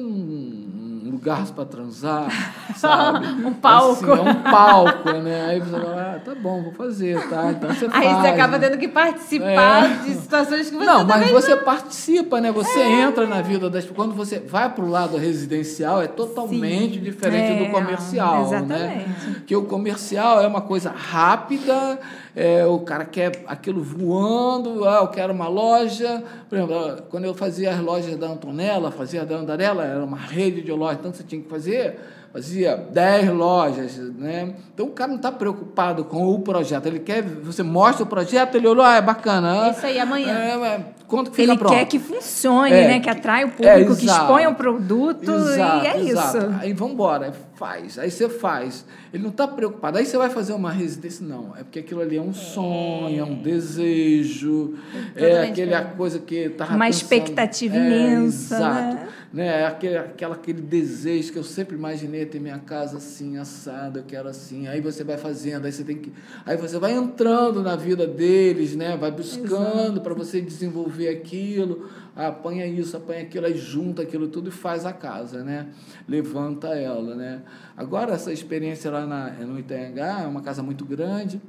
[1.04, 2.28] um lugar para transar,
[2.76, 3.26] sabe?
[3.26, 4.12] Um palco.
[4.12, 5.46] Assim, é um palco, né?
[5.46, 7.52] Aí você fala, ah, tá bom, vou fazer, tá?
[7.52, 8.20] Então você Aí faz.
[8.20, 8.68] você acaba né?
[8.68, 10.04] tendo que participar É.
[10.04, 12.52] de situações que você Não, mas você participa, né?
[12.52, 13.00] Você É.
[13.02, 13.96] entra na vida das pessoas.
[13.96, 18.56] Quando você vai para o lado residencial, é totalmente diferente É, do comercial, né?
[19.04, 19.40] exatamente.
[19.46, 21.98] Que o comercial é uma coisa rápida,
[22.34, 26.22] é, o cara quer aquilo voando, ah, eu quero uma loja.
[26.48, 30.62] Por exemplo, quando eu fazia as lojas da Antonella, fazia da Andarela, era uma rede
[30.62, 31.98] de lojas, então você tinha que fazer
[32.34, 34.54] fazia 10 lojas, né?
[34.74, 38.56] Então o cara não está preocupado com o projeto, ele quer, você mostra o projeto,
[38.56, 39.66] ele olhou, ah, é bacana.
[39.66, 40.32] ah, Isso aí, amanhã.
[40.36, 41.72] é, mas quanto que fica Ele pronto?
[41.72, 43.00] quer que funcione, É, né?
[43.00, 44.22] Que atrai o é, público, que exato.
[44.22, 46.38] exponha o produto Exato, e é exato.
[46.38, 46.54] isso.
[46.60, 47.98] Aí vamos embora, faz.
[47.98, 48.84] Aí você faz.
[49.12, 49.98] Ele não está preocupado.
[49.98, 51.26] Aí você vai fazer uma residência.
[51.26, 54.74] Não, é porque aquilo ali é um sonho, é um desejo,
[55.14, 58.94] é Totalmente aquele, a coisa que estava Uma expectativa imensa, Exato.
[58.94, 59.08] né?
[59.34, 59.62] Né?
[59.62, 64.04] É Aquele, aquela, aquele desejo que eu sempre imaginei ter minha casa assim, assada, eu
[64.04, 64.68] quero assim.
[64.68, 66.12] Aí você vai fazendo, aí você tem que.
[66.46, 68.96] Aí você vai entrando na vida deles, né?
[68.96, 71.90] Vai buscando para você desenvolver aquilo.
[72.16, 75.68] Ah, apanha isso, apanha aquilo, aí junta aquilo tudo e faz a casa, né?
[76.06, 77.42] Levanta ela, né?
[77.76, 81.40] Agora, essa experiência lá na, no Itanhangá é uma casa muito grande.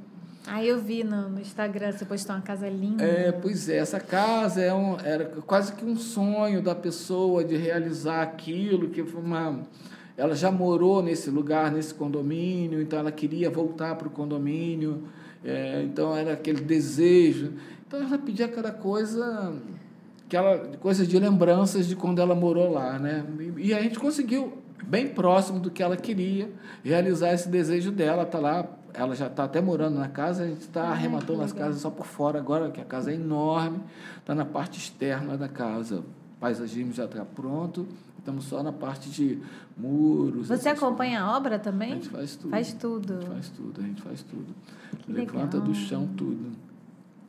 [0.46, 3.02] Aí eu vi no, no Instagram, você postou uma casa linda.
[3.02, 7.56] É, pois é, essa casa é um, era quase que um sonho da pessoa de
[7.56, 9.60] realizar aquilo, que foi uma.
[10.16, 15.04] Ela já morou nesse lugar, nesse condomínio, então ela queria voltar para o condomínio,
[15.44, 17.52] é, então era aquele desejo.
[17.86, 19.52] Então ela pedia cada coisa,
[20.26, 23.24] aquela coisa de lembranças de quando ela morou lá, né?
[23.56, 26.50] E, e a gente conseguiu, bem próximo do que ela queria,
[26.84, 30.62] realizar esse desejo dela, tá lá ela já está até morando na casa, a gente
[30.62, 33.80] está arrematando as casas só por fora agora, que a casa é enorme,
[34.18, 35.98] está na parte externa da casa.
[35.98, 37.86] O paisagismo já está pronto,
[38.18, 39.38] estamos só na parte de
[39.76, 40.48] muros.
[40.48, 41.34] Você acompanha coisas.
[41.34, 41.90] a obra A também?
[41.94, 42.50] gente faz tudo.
[42.50, 43.12] Faz A tudo.
[43.20, 44.54] gente faz tudo, a gente faz tudo.
[45.00, 45.60] Que Levanta legal.
[45.60, 46.52] do chão tudo.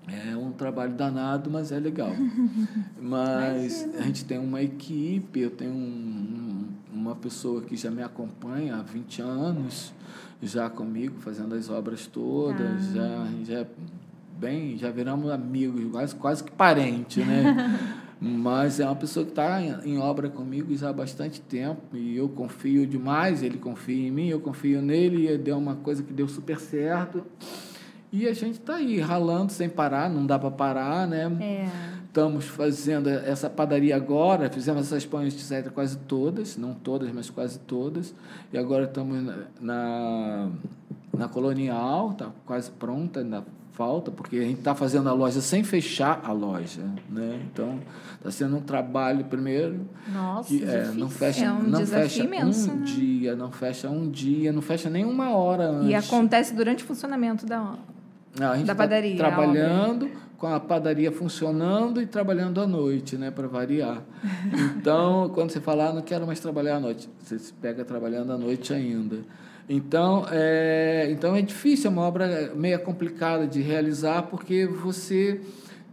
[0.08, 2.12] É um trabalho danado, mas é legal.
[3.02, 8.76] Mas a gente tem uma equipe, eu tenho um- uma pessoa que já me acompanha
[8.78, 9.94] há 20 anos,
[10.42, 13.68] já comigo, fazendo as obras todas, já, já é
[14.40, 17.78] bem, já viramos amigos, quase, quase que parente, né?
[18.20, 22.18] Mas é uma pessoa que está em, em obra comigo já há bastante tempo e
[22.18, 26.12] eu confio demais, ele confia em mim, eu confio nele e deu uma coisa que
[26.12, 27.24] deu super certo.
[28.12, 31.26] E a gente está aí ralando sem parar, não dá para parar, né?
[31.42, 31.70] É.
[32.08, 35.72] Estamos fazendo essa padaria agora, fizemos essas pães de etc.
[35.72, 38.16] quase todas, não todas, mas quase todas.
[38.52, 40.50] E agora estamos na, na,
[41.16, 43.44] na Colonial, está quase pronta, ainda
[43.74, 46.82] falta, porque a gente está fazendo a loja sem fechar a loja.
[47.08, 47.40] Né?
[47.54, 47.80] Então,
[48.16, 49.82] está sendo um trabalho primeiro.
[50.12, 51.00] Nossa, que, é, difícil.
[51.00, 52.86] não fecha, É um não fecha imenso, um né?
[52.86, 55.90] dia, não fecha um dia, não fecha nem uma hora antes.
[55.90, 57.76] E acontece durante o funcionamento da
[58.40, 63.18] Não, a gente Da tá padaria, trabalhando com a padaria funcionando e trabalhando à noite,
[63.18, 64.04] né, para variar.
[64.78, 68.32] Então, quando você fala, ah, não quero mais trabalhar à noite, você se pega trabalhando
[68.32, 69.18] à noite ainda.
[69.68, 75.42] Então, é, então é difícil, é uma obra meio complicada de realizar, porque você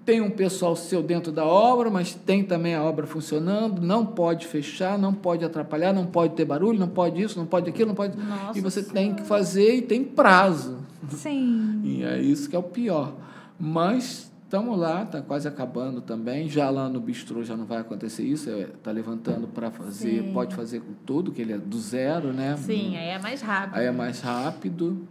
[0.05, 4.47] tem um pessoal seu dentro da obra, mas tem também a obra funcionando, não pode
[4.47, 7.95] fechar, não pode atrapalhar, não pode ter barulho, não pode isso, não pode aquilo, não
[7.95, 8.17] pode.
[8.17, 10.79] Nossa e você tem que fazer e tem prazo.
[11.09, 11.81] Sim.
[11.83, 13.15] E é isso que é o pior.
[13.59, 16.49] Mas estamos lá, está quase acabando também.
[16.49, 18.51] Já lá no bistrô já não vai acontecer isso.
[18.51, 20.33] Está levantando para fazer, Sim.
[20.33, 22.57] pode fazer com tudo, que ele é do zero, né?
[22.59, 23.79] Sim, aí é mais rápido.
[23.79, 25.09] Aí é mais rápido,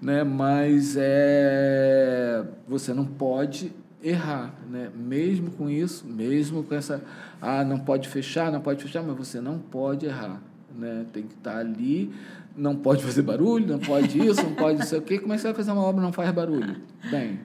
[0.00, 0.22] né?
[0.22, 3.72] Mas é, você não pode
[4.04, 4.90] errar, né?
[4.94, 7.02] Mesmo com isso, mesmo com essa,
[7.40, 10.40] ah, não pode fechar, não pode fechar, mas você não pode errar,
[10.76, 11.06] né?
[11.12, 12.12] Tem que estar ali,
[12.54, 15.18] não pode fazer barulho, não pode isso, não pode não sei o quê.
[15.18, 16.76] Como é que você vai fazer uma obra e não faz barulho?
[17.10, 17.40] Bem,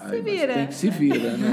[0.00, 0.54] aí você vira.
[0.54, 1.50] tem que se vira, né?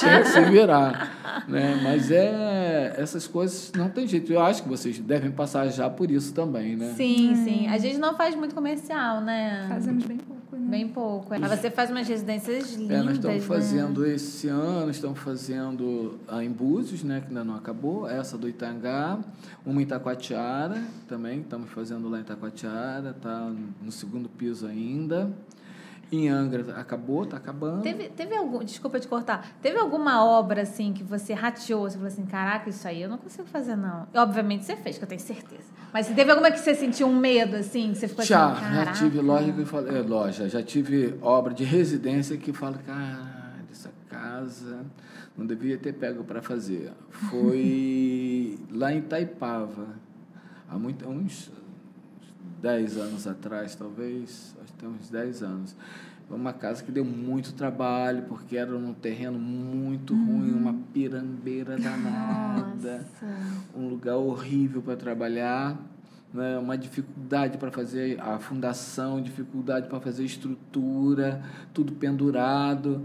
[0.00, 1.80] tem que se virar, né?
[1.82, 4.32] Mas é essas coisas não tem jeito.
[4.32, 6.94] Eu acho que vocês devem passar já por isso também, né?
[6.96, 7.68] Sim, sim.
[7.68, 9.66] A gente não faz muito comercial, né?
[9.68, 10.70] Fazemos bem pouco, né?
[10.70, 11.32] Bem pouco.
[11.34, 11.38] é.
[11.38, 13.46] Mas você faz umas residências lindas, É, nós estamos né?
[13.46, 18.48] fazendo esse ano, estamos fazendo a em Búzios, né, que ainda não acabou, essa do
[18.48, 19.18] Itangá,
[19.64, 23.50] uma em Itacoatiara também, estamos fazendo lá em Itacoatiara, tá
[23.82, 25.30] no segundo piso ainda.
[26.12, 27.82] Em Angra acabou, está acabando.
[27.82, 32.08] Teve, teve algum, desculpa te cortar, teve alguma obra assim que você rateou, você falou
[32.08, 34.08] assim, caraca, isso aí eu não consigo fazer não.
[34.12, 35.70] E, obviamente você fez, que eu tenho certeza.
[35.92, 38.70] Mas teve alguma que você sentiu um medo assim, que você ficou Já, assim, já
[38.70, 38.92] caraca.
[38.92, 43.90] tive loja que falei, é, loja, já tive obra de residência que fala, cara, essa
[44.08, 44.84] casa
[45.36, 46.92] não devia ter pego para fazer.
[47.08, 49.86] Foi lá em Itaipava,
[50.68, 51.52] há muito, uns
[52.60, 55.76] 10 anos atrás, talvez, acho que tem uns 10 anos.
[56.28, 61.76] Foi uma casa que deu muito trabalho, porque era num terreno muito ruim, uma pirambeira
[61.76, 63.04] danada
[63.74, 65.76] um lugar horrível para trabalhar,
[66.32, 66.58] né?
[66.58, 73.02] uma dificuldade para fazer a fundação, dificuldade para fazer estrutura, tudo pendurado.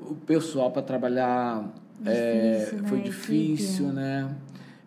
[0.00, 1.72] O pessoal para trabalhar
[2.04, 2.88] é, Difícil, né?
[2.88, 4.36] foi difícil, né?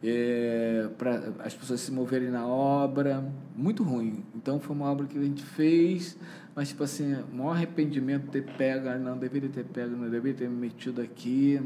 [0.03, 3.23] É, para as pessoas se moverem na obra,
[3.55, 4.23] muito ruim.
[4.35, 6.15] Então foi uma obra que a gente fez,
[6.55, 10.07] mas tipo assim, o maior arrependimento de ter pego, ah, não deveria ter pego, não
[10.09, 11.59] deveria ter me metido aqui.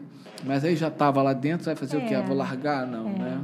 [0.46, 2.14] Mas aí já estava lá dentro, vai fazer o quê?
[2.14, 2.18] É.
[2.18, 2.88] Ah, Vou largar?
[2.88, 3.44] Não, né?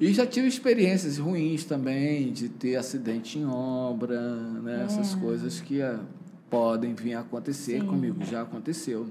[0.00, 4.20] E já tive experiências ruins também, de ter acidente em obra,
[4.62, 4.84] né?
[4.86, 6.00] Essas coisas que ah,
[6.48, 7.86] podem vir a acontecer Sim.
[7.86, 9.06] comigo, já aconteceu.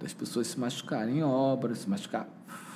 [0.00, 2.28] Das pessoas se machucarem em obra, se machucar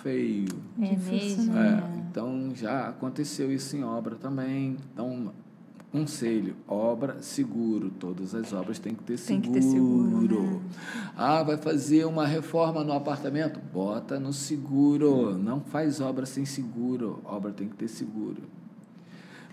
[0.04, 0.46] feio.
[0.80, 1.58] É Difícil, mesmo.
[1.58, 4.76] É, então já aconteceu isso em obra também.
[4.92, 5.32] Então,
[5.90, 7.90] conselho, obra seguro.
[7.98, 9.48] Todas as obras têm que ter Tem seguro.
[9.48, 10.60] que ter seguro, né?
[11.16, 13.58] Ah, vai fazer uma reforma no apartamento?
[13.72, 15.36] Bota no seguro.
[15.38, 17.20] Não faz obra sem seguro.
[17.24, 18.42] Obra tem que ter seguro.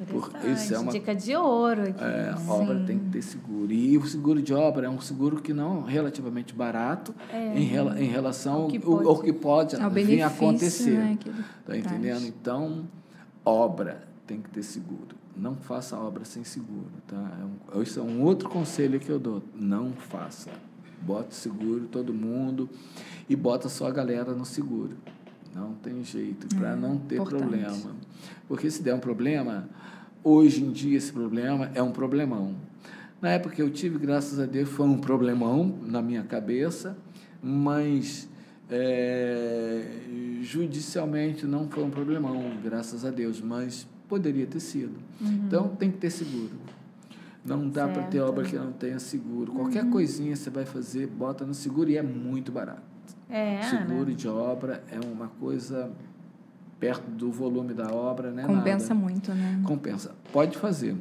[0.09, 2.03] Por- isso é uma- Dica de ouro aqui.
[2.03, 3.71] É, obra tem que ter seguro.
[3.71, 7.99] E o seguro de obra é um seguro que não é relativamente barato em, rela-
[8.01, 10.91] em relação Ao que ao, pode- ao que pode vir acontecer.
[10.97, 11.31] né, Tá
[11.65, 11.85] traz.
[11.85, 12.25] entendendo?
[12.25, 12.83] Então,
[13.45, 15.15] obra tem que ter seguro.
[15.35, 17.31] Não faça obra sem seguro, tá?
[17.73, 19.41] É um, esse é um outro conselho que eu dou.
[19.55, 20.49] Não faça.
[21.01, 22.69] Bota seguro todo mundo
[23.29, 24.91] e bota só a galera no seguro.
[25.53, 27.41] Não tem jeito, para não ter importante.
[27.41, 27.95] problema.
[28.47, 29.69] Porque se der um problema,
[30.23, 32.55] hoje em dia esse problema é um problemão.
[33.21, 36.97] Na época que eu tive, graças a Deus, foi um problemão na minha cabeça,
[37.41, 38.27] mas
[38.69, 39.83] é,
[40.41, 44.95] judicialmente não foi um problemão, graças a Deus, mas poderia ter sido.
[45.21, 46.51] Então tem que ter seguro.
[47.43, 49.51] Não dá para ter obra que não tenha seguro.
[49.51, 52.90] Qualquer coisinha você vai fazer, bota no seguro e é muito barato.
[53.31, 54.15] É, seguro né?
[54.15, 55.89] de obra é uma coisa
[56.79, 58.43] perto do volume da obra, né?
[58.43, 59.61] Compensa muito, né?
[59.65, 60.11] Compensa.
[60.33, 60.97] Pode fazer.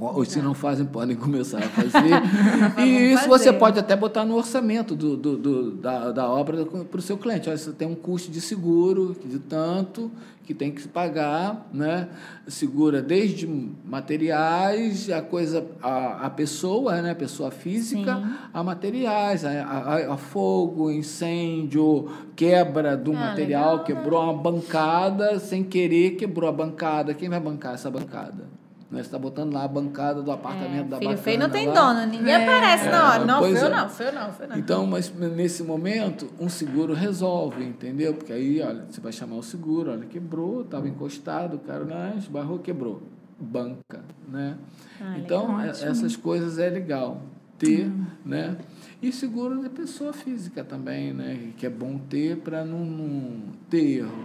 [0.00, 2.22] Ou se não fazem, podem começar a fazer.
[2.86, 3.44] e isso fazer.
[3.44, 7.18] você pode até botar no orçamento do, do, do- da, da obra para o seu
[7.18, 7.48] cliente.
[7.48, 10.08] Olha, você tem um custo de seguro de tanto
[10.44, 12.08] que tem que se pagar, né?
[12.46, 13.46] Segura desde
[13.84, 17.10] materiais, a coisa, a, a pessoa, né?
[17.10, 18.34] A pessoa física, Sim.
[18.54, 23.84] a materiais, a, a, a fogo, incêndio, quebra do Ah, material, legal, né?
[23.84, 27.12] quebrou uma bancada, sem querer quebrou a bancada.
[27.14, 28.44] Quem vai bancar essa bancada?
[28.90, 28.98] Né?
[28.98, 31.66] Você está botando lá a bancada do apartamento da É, Filho bacana feio não tem
[31.68, 31.74] lá.
[31.74, 33.24] dono, ninguém aparece na hora.
[33.26, 33.76] Não, pois foi eu é.
[33.76, 34.58] não, foi eu não, foi eu não.
[34.58, 38.14] Então, mas nesse momento, um seguro resolve, entendeu?
[38.14, 42.14] Porque aí, olha, você vai chamar o seguro, olha, quebrou, estava encostado, o cara né,
[42.16, 43.02] esbarrou, quebrou.
[43.40, 44.56] Banca, né?
[45.00, 47.20] Ah, então, legal, é- essas coisas é legal
[47.56, 47.92] ter,
[48.24, 48.56] né?
[49.00, 51.52] E seguro de pessoa física também, né?
[51.56, 54.24] Que é bom ter para não, não ter erro.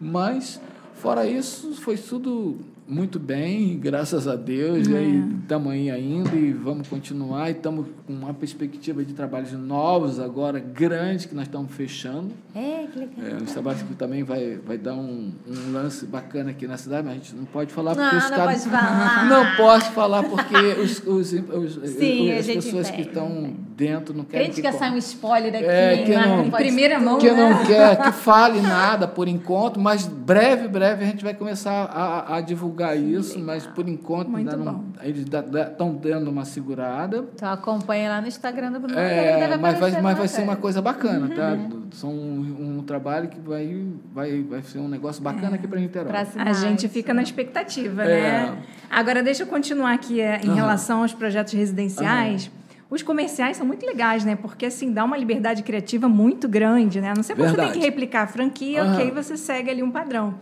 [0.00, 0.60] Mas,
[0.94, 4.86] fora isso, foi tudo muito bem, graças a Deus.
[4.88, 7.48] E aí estamos aí ainda e vamos continuar.
[7.48, 12.30] E estamos com uma perspectiva de trabalhos novos agora, grande, que nós estamos fechando.
[12.54, 13.14] É, que legal.
[13.26, 17.06] É, um trabalho que também vai, vai dar um, um lance bacana aqui na cidade,
[17.06, 18.64] mas a gente não pode falar Não, porque os não caras.
[18.66, 19.28] pode falar.
[19.32, 24.46] Não posso falar porque os, os, os- Sim, as pessoas que estão dentro não querem
[24.50, 27.50] Crente que sai um spoiler daqui, É, que lá não- Pode primeira mão, que né?
[27.50, 32.36] não quer que fale nada por enquanto, mas breve, breve a gente vai começar a,
[32.36, 34.84] a divulgar isso, mas por enquanto Muito ainda não, bom.
[35.02, 37.24] eles estão dando uma segurada.
[37.34, 38.98] Então acompanha lá no Instagram do Bruno.
[38.98, 41.52] É, deve mas vai, mas vai ser uma coisa bacana, tá?
[41.52, 41.82] Uhum.
[41.92, 46.12] São um, um trabalho que vai, vai, vai ser um negócio bacana aqui para Niterói.
[46.36, 48.20] A gente fica na expectativa, É.
[48.50, 48.58] né?
[48.90, 50.54] Agora, deixa eu continuar aqui é, em Aham.
[50.54, 52.50] relação aos projetos residenciais.
[52.90, 54.36] Os comerciais são muito legais, né?
[54.36, 57.10] Porque, assim, dá uma liberdade criativa muito grande, né?
[57.10, 58.92] A não ser quando você tem que replicar a franquia, Aham.
[58.92, 60.34] ok, você segue ali um padrão.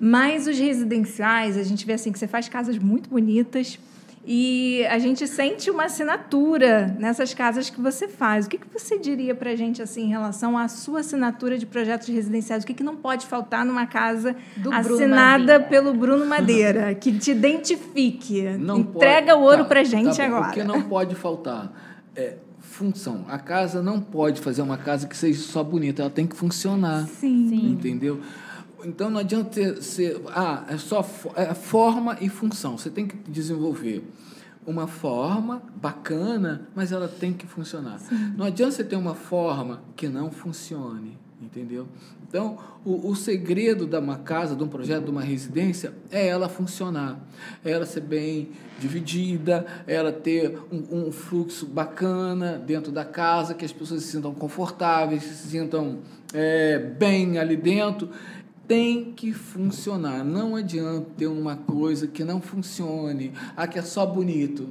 [0.00, 3.78] Mas os residenciais, a gente vê, assim, que você faz casas muito bonitas
[4.26, 8.44] E a gente sente uma assinatura nessas casas que você faz.
[8.46, 11.64] O que, que você diria para a gente assim, em relação à sua assinatura de
[11.64, 12.62] projetos residenciais?
[12.62, 15.60] O que, que não pode faltar numa casa Bruno assinada Madeira.
[15.60, 16.94] pelo Bruno Madeira?
[16.94, 18.42] que te identifique.
[18.58, 20.50] Não Entrega pode- o ouro tá, para a gente tá agora.
[20.50, 21.72] O que não pode faltar
[22.14, 23.24] é função.
[23.26, 27.06] A casa não pode fazer uma casa que seja só bonita, ela tem que funcionar.
[27.08, 27.72] Sim.
[27.72, 28.20] Entendeu?
[28.84, 31.04] Então não adianta ser, ser- ah, é só
[31.36, 32.76] é forma e função.
[32.78, 34.04] Você tem que desenvolver
[34.66, 37.98] uma forma bacana, mas ela tem que funcionar.
[38.36, 41.88] Não adianta você ter uma forma que não funcione, entendeu?
[42.28, 46.48] Então, o, o segredo de uma casa, de um projeto, de uma residência, é ela
[46.48, 47.18] funcionar,
[47.64, 53.54] é ela ser bem dividida, é ela ter um, um fluxo bacana dentro da casa,
[53.54, 55.98] que as pessoas se sintam confortáveis, se sintam
[56.32, 58.08] é, bem ali dentro
[58.70, 60.24] tem que funcionar.
[60.24, 64.68] Não adianta ter uma coisa que não funcione, ah, que é só bonito.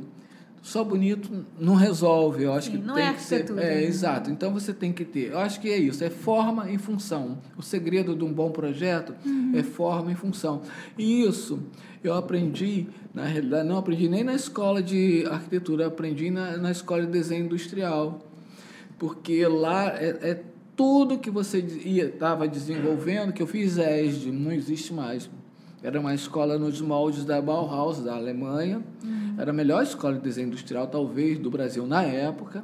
[0.61, 2.45] Só bonito não resolve.
[2.45, 3.49] Eu acho Sim, que não tem é que ser.
[3.49, 3.83] É, né?
[3.83, 4.31] exato.
[4.31, 5.31] Então você tem que ter.
[5.31, 6.01] Eu acho que é isso.
[6.01, 7.39] É forma e função.
[7.57, 9.13] O segredo de um bom projeto
[9.53, 10.61] é forma e função.
[10.97, 11.59] E isso
[12.01, 17.01] eu aprendi, na realidade, não aprendi nem na escola de arquitetura, aprendi na, na escola
[17.01, 18.21] de desenho industrial
[18.97, 20.43] porque lá é, é
[20.79, 25.29] tudo que você estava desenvolvendo, que eu fiz ESD, não existe mais.
[25.83, 28.81] Era uma escola nos moldes da Bauhaus, da Alemanha.
[29.37, 32.63] Era a melhor escola de desenho industrial, talvez, do Brasil na época.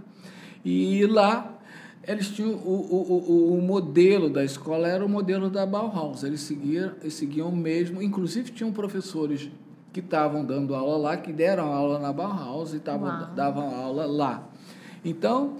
[0.63, 1.59] E lá
[2.07, 6.23] eles tinham o, o, o, o modelo da escola era o modelo da Bauhaus.
[6.23, 8.01] Eles seguiam, eles seguiam o mesmo.
[8.01, 9.51] Inclusive, tinham professores
[9.91, 13.35] que estavam dando aula lá, que deram aula na Bauhaus e tavam, Uau.
[13.35, 14.47] davam aula lá.
[15.03, 15.57] Então,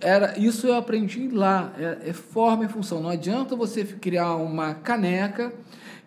[0.00, 3.00] era isso eu aprendi lá, é, é forma e função.
[3.00, 5.52] Não adianta você criar uma caneca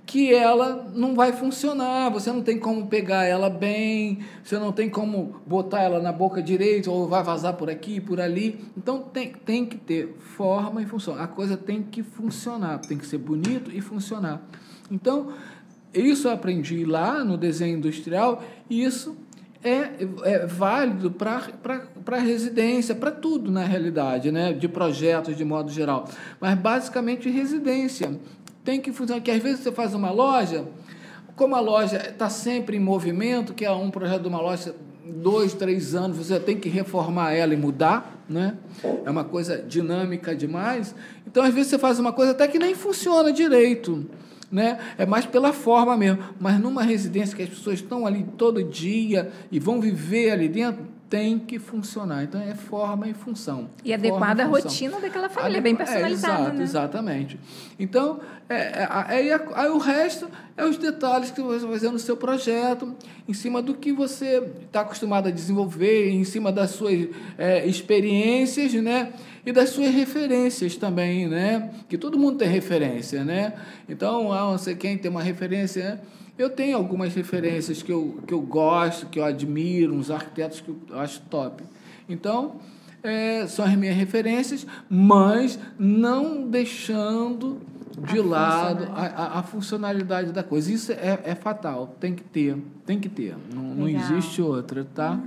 [0.05, 4.89] que ela não vai funcionar, você não tem como pegar ela bem, você não tem
[4.89, 8.59] como botar ela na boca direita ou vai vazar por aqui, por ali.
[8.75, 11.15] Então tem, tem que ter forma e função.
[11.17, 14.41] A coisa tem que funcionar, tem que ser bonito e funcionar.
[14.89, 15.33] Então,
[15.93, 19.15] isso eu aprendi lá no desenho industrial e isso
[19.63, 19.89] é,
[20.23, 24.53] é válido para residência, para tudo na realidade, né?
[24.53, 26.07] de projetos de modo geral.
[26.39, 28.19] Mas basicamente residência.
[28.63, 30.65] Tem que funcionar, que às vezes você faz uma loja,
[31.35, 35.53] como a loja está sempre em movimento, que é um projeto de uma loja dois,
[35.53, 38.57] três anos, você tem que reformar ela e mudar, né?
[39.03, 40.95] É uma coisa dinâmica demais.
[41.25, 44.07] Então, às vezes, você faz uma coisa até que nem funciona direito.
[44.51, 44.77] Né?
[44.97, 46.19] É mais pela forma mesmo.
[46.39, 50.85] Mas numa residência que as pessoas estão ali todo dia e vão viver ali dentro,
[51.09, 52.23] tem que funcionar.
[52.23, 53.69] Então é forma e função.
[53.83, 56.63] E adequada à rotina daquela família, Adequa- bem personalizada, É, exato, né?
[56.63, 57.39] exatamente.
[57.79, 61.89] Então, é, é, aí, a- aí o resto é os detalhes que você vai fazer
[61.91, 62.93] no seu projeto,
[63.27, 68.73] em cima do que você está acostumado a desenvolver, em cima das suas é, experiências,
[68.73, 69.13] né?
[69.45, 71.71] E das suas referências também, né?
[71.89, 73.53] Que todo mundo tem referência, né?
[73.89, 76.01] Então, ah, não sei quem tem uma referência?
[76.37, 80.69] Eu tenho algumas referências que eu, que eu gosto, que eu admiro, uns arquitetos que
[80.69, 81.63] eu acho top.
[82.07, 82.57] Então,
[83.03, 87.59] é, são as minhas referências, mas não deixando
[87.99, 90.71] de A lado a, a, a funcionalidade da coisa.
[90.71, 93.35] Isso é, é fatal, tem que ter, tem que ter.
[93.53, 95.19] Não, não existe outra, tá?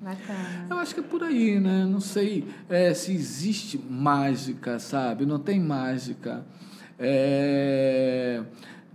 [0.00, 0.66] Bacana.
[0.70, 1.84] Eu acho que é por aí, né?
[1.84, 5.26] Não sei é, se existe mágica, sabe?
[5.26, 6.44] Não tem mágica.
[6.98, 8.40] É,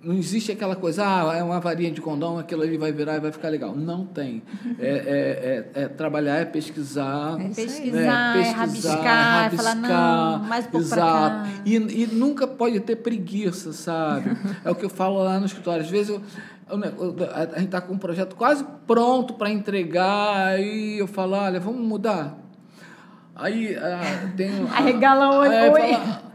[0.03, 3.20] Não existe aquela coisa, ah, é uma varinha de condão, aquilo ali vai virar e
[3.20, 3.76] vai ficar legal.
[3.76, 4.43] Não tem.
[4.80, 4.86] É,
[5.76, 7.38] é- é- é trabalhar, é pesquisar.
[7.41, 7.66] É isso aí.
[7.66, 11.49] Pesquisar, é rabiscar, é falar, não, mais um pouco exato.
[11.66, 14.30] E, e nunca pode ter preguiça, sabe?
[14.64, 15.82] é o que eu falo lá no escritório.
[15.84, 16.22] Às vezes né, eu-
[16.68, 21.82] a gente está com um projeto quase pronto para entregar, aí eu falo, olha, vamos
[21.88, 22.38] mudar.
[23.36, 25.93] Aí ah, tem um- Arregala o olho, oi.
[25.93, 26.26] fala,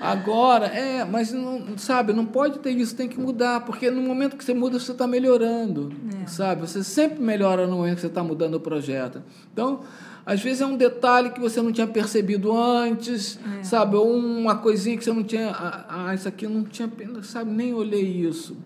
[0.00, 4.36] Agora, é, mas não, sabe, não pode ter isso, tem que mudar, porque no momento
[4.36, 5.92] que você muda, você está melhorando,
[6.26, 6.60] sabe?
[6.62, 9.22] Você sempre melhora no momento que você está mudando o projeto.
[9.52, 9.80] Então,
[10.24, 13.96] às vezes é um detalhe que você não tinha percebido antes, sabe?
[13.96, 16.88] Ou uma coisinha que você não tinha, ah, ah, isso aqui eu não tinha,
[17.22, 18.56] sabe, nem olhei isso.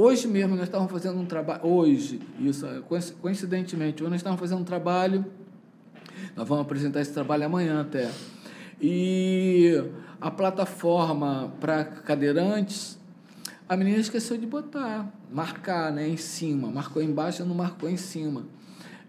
[0.00, 4.60] Hoje mesmo nós estávamos fazendo um trabalho, hoje, isso, coinc- coincidentemente, hoje nós estávamos fazendo
[4.60, 5.24] um trabalho
[6.36, 8.08] nós vamos apresentar esse trabalho amanhã até.
[8.80, 9.82] E
[10.20, 12.96] a plataforma para cadeirantes,
[13.68, 16.70] a menina esqueceu de botar, marcar né, em cima.
[16.70, 18.44] Marcou embaixo, não marcou em cima.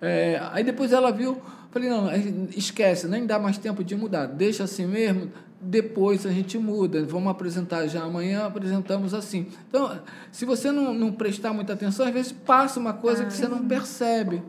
[0.02, 1.40] É, aí depois ela viu,
[1.72, 2.09] Falei, não,
[2.55, 7.03] esquece, nem dá mais tempo de mudar, deixa assim mesmo, depois a gente muda.
[7.05, 9.47] Vamos apresentar já amanhã, apresentamos assim.
[9.67, 9.99] Então,
[10.32, 13.47] se você não, não prestar muita atenção, às vezes passa uma coisa ah, que você
[13.47, 14.41] não percebe.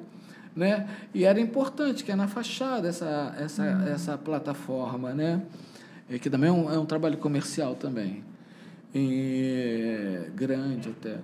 [0.54, 0.88] Né?
[1.14, 3.88] E era importante que é na fachada essa, essa, uhum.
[3.88, 5.42] essa plataforma, né?
[6.08, 8.24] É, que também é um, é um trabalho comercial também.
[8.92, 11.18] E, grande até.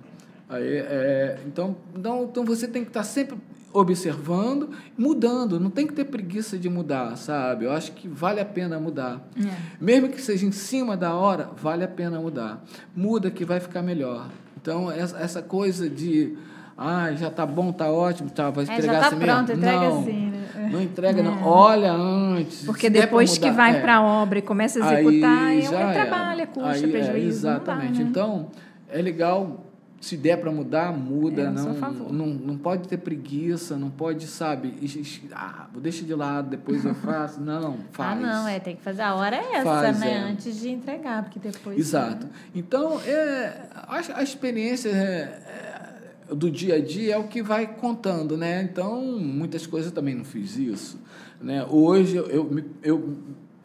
[0.47, 3.37] Aí, é, então, então, então você tem que estar sempre
[3.73, 5.59] observando, mudando.
[5.59, 7.65] Não tem que ter preguiça de mudar, sabe?
[7.65, 9.27] Eu acho que vale a pena mudar.
[9.37, 9.49] É.
[9.79, 12.63] Mesmo que seja em cima da hora, vale a pena mudar.
[12.95, 14.27] Muda que vai ficar melhor.
[14.59, 16.35] Então, essa, coisa de.
[16.77, 19.63] Ah, já tá bom, tá ótimo, tá, vai entregar é, já tá assim pronto, mesmo.
[19.63, 20.69] entrega não, assim, né?
[20.71, 21.23] Não entrega, é.
[21.23, 21.43] não.
[21.43, 22.65] Olha antes.
[22.65, 23.81] Porque depois que vai é.
[23.81, 27.27] para a obra e começa a executar, aí, é um trabalho, é custo, é prejuízo.
[27.27, 27.93] exatamente.
[27.93, 28.09] Dá, né?
[28.09, 28.51] Então,
[28.89, 29.66] é legal
[29.99, 31.43] se der para mudar, muda.
[31.43, 31.73] Eu não,
[32.11, 34.73] não, não pode ter preguiça, não pode, sabe,
[35.33, 37.41] ah, deixa de lado, depois eu faço.
[37.41, 38.11] Não, faz.
[38.11, 39.01] Ah, não, é, tem que fazer.
[39.01, 40.11] A hora é essa, faz, né?
[40.11, 40.31] É.
[40.31, 41.77] Antes de entregar, porque depois.
[41.77, 42.25] Exato.
[42.25, 42.31] Né?
[42.55, 47.65] Então, é, a, a experiência é, é, do dia a dia é o que vai
[47.67, 48.61] contando, né?
[48.61, 50.99] Então, muitas coisas eu também não fiz isso.
[51.41, 51.65] Né?
[51.69, 53.17] Hoje eu, eu, eu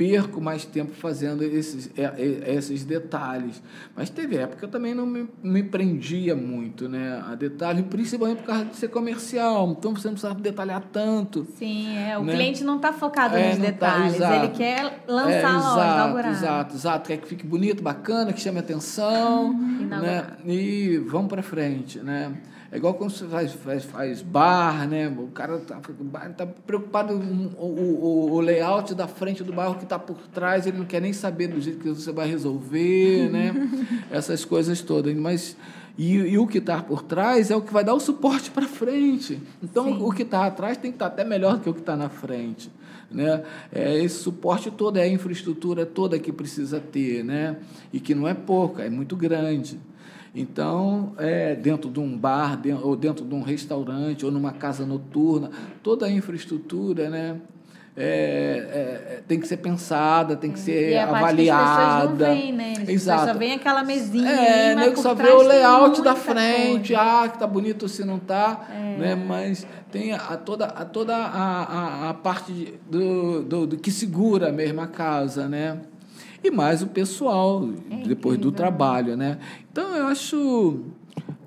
[0.02, 3.62] perco mais tempo fazendo esses, é, é, esses detalhes.
[3.94, 8.38] Mas teve época que eu também não me, me prendia muito né, a detalhe, principalmente
[8.38, 9.76] por causa de ser comercial.
[9.78, 11.46] Então você não precisava detalhar tanto.
[11.56, 12.18] Sim, é.
[12.18, 12.34] o né?
[12.34, 16.74] cliente não está focado é, nos tá, detalhes, tá, ele quer lançar é, exato, Exato,
[16.74, 17.08] exato.
[17.08, 19.50] Quer que fique bonito, bacana, que chame atenção.
[19.50, 19.86] Uhum.
[19.86, 20.26] Né?
[20.44, 22.00] E vamos para frente.
[22.00, 22.32] Né?
[22.72, 25.06] É igual quando você faz, faz, faz bar, né?
[25.06, 25.78] O cara está
[26.34, 30.16] tá preocupado com o, o, o, layout da frente do bar, o que está por
[30.28, 33.52] trás, ele não quer nem saber do jeito que você vai resolver, né?
[34.10, 35.14] Essas coisas todas.
[35.14, 35.54] Mas
[35.98, 38.66] e, e o que está por trás é o que vai dar o suporte para
[38.66, 39.38] frente.
[39.62, 40.02] Então, Sim.
[40.02, 41.94] o que está atrás tem que estar tá até melhor do que o que está
[41.94, 42.70] na frente.
[43.10, 43.44] Né?
[43.70, 47.58] É esse suporte todo, é a infraestrutura toda que precisa ter, né?
[47.92, 49.78] e que não é pouca, é muito grande.
[50.34, 54.86] Então, é, dentro de um bar, dentro, ou dentro de um restaurante, ou numa casa
[54.86, 55.50] noturna,
[55.82, 57.38] toda a infraestrutura né,
[57.94, 60.62] é, é, tem que ser pensada, tem que é.
[60.62, 62.16] ser e a avaliada.
[62.16, 62.72] Que as não vêm, né?
[62.88, 63.26] Exato.
[63.26, 64.30] Só vem aquela mesinha.
[64.30, 67.22] É, aí, mas só vê o layout da frente, coisa.
[67.24, 68.96] ah, que tá bonito se não tá, é.
[68.96, 69.14] né?
[69.14, 74.50] Mas tem a, toda, a, toda a, a, a parte do, do, do, que segura
[74.50, 75.78] mesmo a casa, né?
[76.42, 79.38] E mais o pessoal é depois do trabalho, né?
[79.70, 80.80] Então eu acho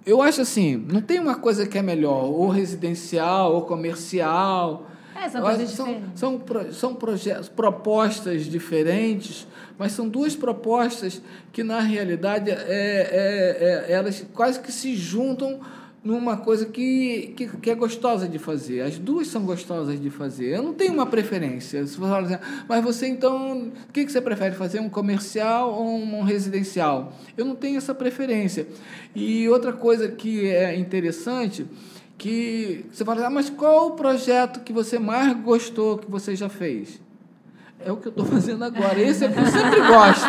[0.06, 4.88] eu acho assim, não tem uma coisa que é melhor, ou residencial ou comercial.
[5.16, 6.42] É, são coisas são, são,
[6.72, 11.22] são projetos, propostas diferentes, mas são duas propostas
[11.52, 15.60] que, na realidade, é, é, é, elas quase que se juntam
[16.06, 18.82] numa coisa que, que, que, é gostosa de fazer.
[18.82, 20.56] As duas são gostosas de fazer.
[20.56, 21.86] Eu não tenho uma preferência.
[21.88, 24.80] Se você assim, mas você então, o que, que você prefere fazer?
[24.80, 27.12] Um comercial ou um residencial?
[27.36, 28.68] Eu não tenho essa preferência.
[29.16, 31.66] E outra coisa que é interessante,
[32.20, 36.50] que você fala, ah, mas qual o projeto que você mais gostou que você já
[36.50, 37.02] fez?
[37.86, 39.00] É o que eu estou fazendo agora.
[39.00, 40.26] Esse é o que eu sempre gosto.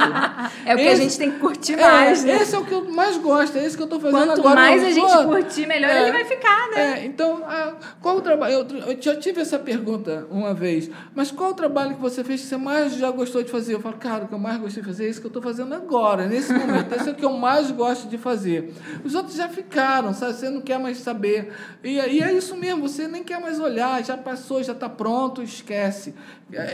[0.67, 2.23] É o que esse, a gente tem que curtir é, mais.
[2.23, 2.43] É, né?
[2.43, 4.43] Esse é o que eu mais gosto, é esse que eu estou fazendo Quanto agora.
[4.43, 7.01] Quanto mais a gente curtir, melhor é, ele vai ficar, né?
[7.01, 8.67] É, então, ah, qual o trabalho?
[8.71, 12.43] Eu, eu, já tive essa pergunta uma vez, mas qual o trabalho que você fez
[12.43, 13.75] que você mais já gostou de fazer?
[13.75, 15.43] Eu falo, cara, o que eu mais gostei de fazer é esse que eu estou
[15.43, 16.95] fazendo agora, nesse momento.
[16.95, 18.75] esse é o que eu mais gosto de fazer.
[19.03, 20.35] Os outros já ficaram, sabe?
[20.35, 21.53] Você não quer mais saber.
[21.83, 25.43] E, e é isso mesmo, você nem quer mais olhar, já passou, já está pronto,
[25.43, 26.15] esquece.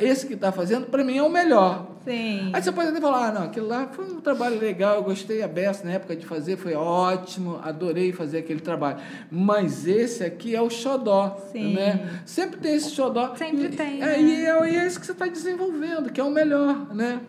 [0.03, 1.93] Esse que está fazendo, para mim, é o melhor.
[2.05, 2.51] Sim.
[2.53, 5.43] Aí você pode até falar, ah, não, aquilo lá foi um trabalho legal, eu gostei
[5.43, 8.99] a beça na época de fazer, foi ótimo, adorei fazer aquele trabalho.
[9.31, 11.75] Mas esse aqui é o xodó, Sim.
[11.75, 12.21] né?
[12.27, 13.35] Sempre tem esse xodó.
[13.37, 14.03] Sempre tem.
[14.03, 14.21] É, né?
[14.21, 17.21] E é, e é isso que você está desenvolvendo, que é o melhor, né?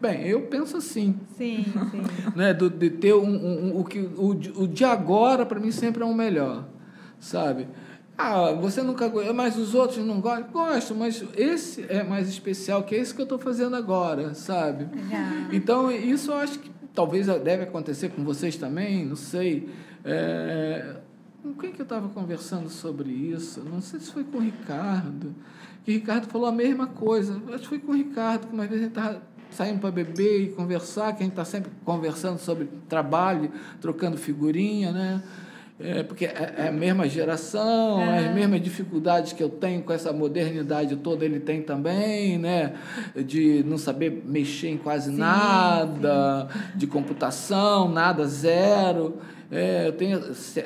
[0.00, 1.18] Bem, eu penso assim.
[1.36, 2.02] Sim, sim.
[2.36, 2.54] Né?
[2.54, 6.02] Do, de ter um, um, um, o, que, o, o de agora, para mim, sempre
[6.02, 6.64] é o melhor,
[7.18, 7.68] sabe?
[8.22, 10.50] Ah, você nunca gosta, mas os outros não gostam?
[10.52, 14.88] Gosto, mas esse é mais especial, que é esse que eu estou fazendo agora, sabe?
[15.50, 19.70] Então, isso eu acho que talvez deve acontecer com vocês também, não sei.
[20.04, 20.96] É,
[21.42, 23.62] com quem que eu estava conversando sobre isso?
[23.64, 25.34] Não sei se foi com o Ricardo.
[25.82, 27.40] Que o Ricardo falou a mesma coisa.
[27.48, 30.42] Acho que foi com o Ricardo, que uma vez a gente estava saindo para beber
[30.42, 33.50] e conversar, que a gente está sempre conversando sobre trabalho,
[33.80, 35.22] trocando figurinha, né?
[35.82, 38.26] É, porque é, é a mesma geração, é.
[38.26, 42.74] as mesmas dificuldades que eu tenho com essa modernidade toda, ele tem também, né?
[43.16, 46.78] De não saber mexer em quase sim, nada, sim.
[46.78, 49.18] de computação, nada, zero.
[49.52, 50.20] É, eu, tenho,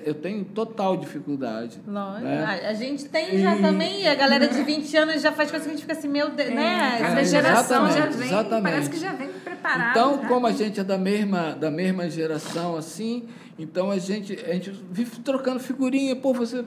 [0.05, 1.80] eu tenho total dificuldade.
[1.87, 2.24] Lógico.
[2.24, 2.61] né?
[2.66, 5.70] A, a gente tem já também, a galera de 20 anos já faz coisa que
[5.70, 6.99] a gente fica assim, meu Deus, né?
[7.01, 8.72] Cada É, geração já exatamente, vem, exatamente.
[8.72, 9.91] parece que já vem preparado.
[9.91, 10.28] Então, né?
[10.28, 13.26] como a gente é da mesma, da mesma geração, assim,
[13.59, 16.14] então a gente, a gente vive trocando figurinha.
[16.14, 16.62] Pô, você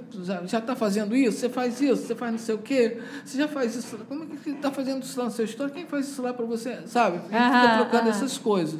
[0.45, 1.37] já está fazendo isso?
[1.37, 1.97] Você faz isso?
[2.07, 2.97] Você faz não sei o quê?
[3.23, 3.95] Você já faz isso?
[4.07, 5.71] Como é que está fazendo isso lá na sua história?
[5.71, 6.79] Quem faz isso lá para você?
[6.87, 7.17] Sabe?
[7.17, 8.09] A gente fica Aham, trocando aham.
[8.09, 8.79] essas coisas.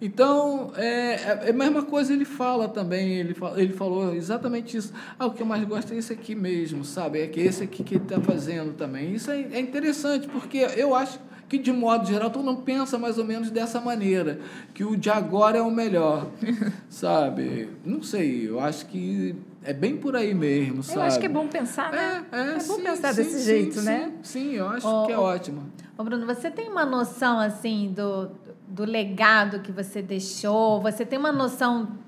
[0.00, 4.76] Então, é, é é a mesma coisa ele fala também, ele, fa- ele falou exatamente
[4.76, 4.92] isso.
[5.18, 7.20] Ah, o que eu mais gosto é esse aqui mesmo, sabe?
[7.20, 9.12] É que esse aqui que ele está fazendo também.
[9.14, 11.18] Isso é, é interessante, porque eu acho
[11.48, 14.38] que, de modo geral, todo mundo pensa mais ou menos dessa maneira,
[14.74, 16.26] que o de agora é o melhor,
[16.90, 17.68] sabe?
[17.84, 21.00] Não sei, eu acho que é bem por aí mesmo, Eu sabe?
[21.06, 22.24] acho que é bom pensar, né?
[22.32, 24.12] É, é, bom sim, pensar sim, desse sim, jeito, né?
[24.22, 25.62] Sim, eu acho Ó, que é ó, ótimo.
[25.96, 28.28] Ô, Bruno, você tem uma noção, assim, do,
[28.66, 30.80] do legado que você deixou?
[30.80, 31.98] Você tem uma noção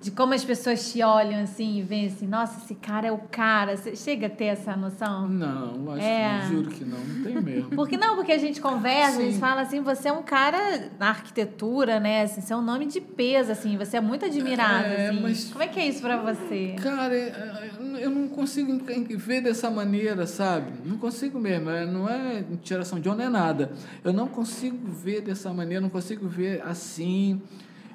[0.00, 3.18] de como as pessoas te olham, assim, e veem assim, nossa, esse cara é o
[3.18, 3.76] cara.
[3.76, 5.28] Você chega a ter essa noção?
[5.28, 6.28] Não, acho É.
[6.28, 7.70] que não, juro que não, não tem mesmo.
[7.70, 9.40] Porque não, porque a gente conversa, a gente Sim.
[9.40, 12.22] fala assim, você é um cara na arquitetura, né?
[12.22, 15.20] Assim, você é um nome de peso, assim, você é muito admirado, É, assim.
[15.20, 16.76] mas- Como é que é isso pra você?
[16.80, 18.78] Cara, é, é, eu não consigo
[19.16, 20.70] ver dessa maneira, sabe?
[20.84, 21.70] Não consigo mesmo.
[21.70, 23.72] é, Não é tiração de onda, é nada.
[24.04, 27.42] Eu não consigo ver dessa maneira, não consigo ver assim.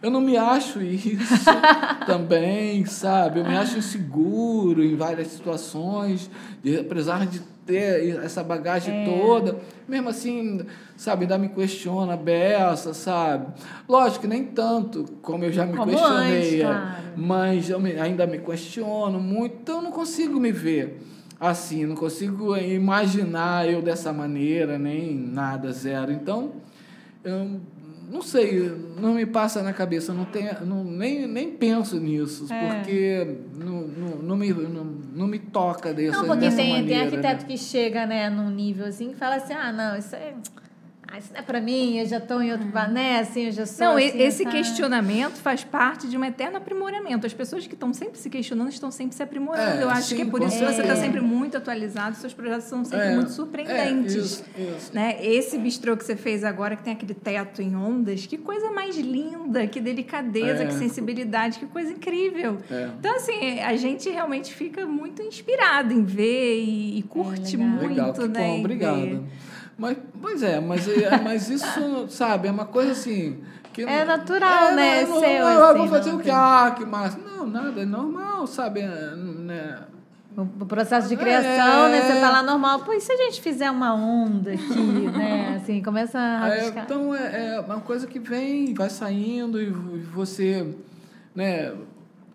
[0.04, 1.50] Eu não me acho isso
[2.06, 3.40] também, sabe?
[3.40, 6.30] Eu me acho inseguro em várias situações,
[6.62, 9.06] de- apesar de ter essa bagagem É.
[9.06, 9.58] toda.
[9.88, 10.60] Mesmo assim,
[10.98, 13.48] sabe, ainda me questiona beça, sabe?
[13.88, 16.38] Lógico que nem tanto como eu já me Como questionei.
[16.38, 16.60] antes, é.
[16.64, 16.92] claro.
[17.16, 21.02] Mas eu me- ainda me questiono muito, então eu não consigo me ver
[21.40, 26.12] assim, não consigo imaginar eu dessa maneira, nem nada, zero.
[26.12, 26.52] Então,
[27.24, 27.60] eu
[28.12, 32.74] não sei, não me passa na cabeça, não tenho, não, nem, nem penso nisso, É.
[32.76, 34.84] porque não, não, não, me, não,
[35.16, 36.88] não me toca dessa, Não, porque dessa tem, maneira.
[36.88, 37.48] tem arquiteto né?
[37.48, 40.34] que chega, né, num nível assim, que fala assim, ah, não, isso é...
[41.16, 42.66] Ah, isso não é pra mim, eu já tô em outro...
[42.70, 44.50] ba- Né, assim, eu já sou Não, assim, esse tá?
[44.50, 47.28] questionamento faz parte de um eterno aprimoramento.
[47.28, 49.80] As pessoas que estão sempre se questionando estão sempre se aprimorando.
[49.80, 52.34] É, Eu acho sim, que é por isso que você está sempre muito atualizado, seus
[52.34, 54.16] projetos são sempre É, muito é, surpreendentes.
[54.16, 54.92] isso, isso.
[54.92, 55.24] Né?
[55.24, 58.98] Esse bistrô que você fez agora, que tem aquele teto em ondas, que coisa mais
[58.98, 60.66] linda, que delicadeza, É.
[60.66, 62.58] que sensibilidade, que coisa incrível.
[62.72, 62.90] É.
[63.00, 67.70] Então, assim, a gente realmente fica muito inspirado em ver e, e curte legal.
[67.72, 68.40] muito, Legal, que né?
[68.48, 69.24] bom, obrigado.
[69.78, 73.40] Mas, pois é, mas, é, mas isso, sabe, é uma coisa assim.
[73.74, 76.24] Que É natural, né, não, seu, eu, assim, vou fazer o que?
[76.26, 77.18] tem- Ah, que massa.
[77.18, 78.82] Não, nada, é normal, sabe?
[78.82, 79.80] é, Né?
[80.36, 81.92] O processo de criação, É.
[81.92, 82.02] né?
[82.02, 82.80] Você tá lá normal.
[82.80, 84.74] Pô, e se a gente fizer uma onda aqui,
[85.16, 85.60] né?
[85.62, 90.74] Assim, começa a É, então é, é uma coisa que vem, vai saindo e você
[91.36, 91.72] né,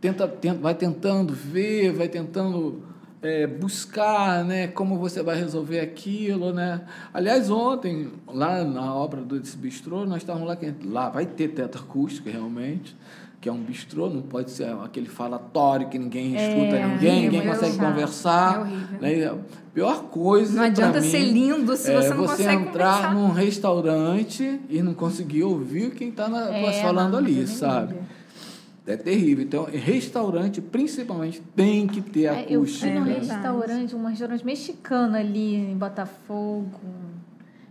[0.00, 2.84] tenta, tenta, vai tentando ver, vai tentando
[3.22, 6.52] é, buscar né, como você vai resolver aquilo.
[6.52, 6.80] Né?
[7.12, 11.48] Aliás, ontem, lá na obra do desse bistrô, nós estávamos lá, que lá vai ter
[11.48, 12.96] teto acústico realmente,
[13.40, 17.22] que é um bistrô, não pode ser aquele falatório que ninguém escuta É, ninguém, é
[17.22, 17.86] ninguém muito consegue chato.
[17.88, 18.72] conversar.
[19.00, 19.26] É né?
[19.28, 19.36] A
[19.72, 23.14] pior coisa Não adianta mim ser lindo se é você não você consegue entrar conversar.
[23.14, 27.94] num restaurante e não conseguir ouvir quem está É, falando ali, sabe?
[28.88, 29.44] É terrível.
[29.44, 32.90] Então, restaurante, principalmente, tem que ter É, eu acústica.
[32.90, 36.80] fui num É restaurante, um restaurante mexicano ali em Botafogo.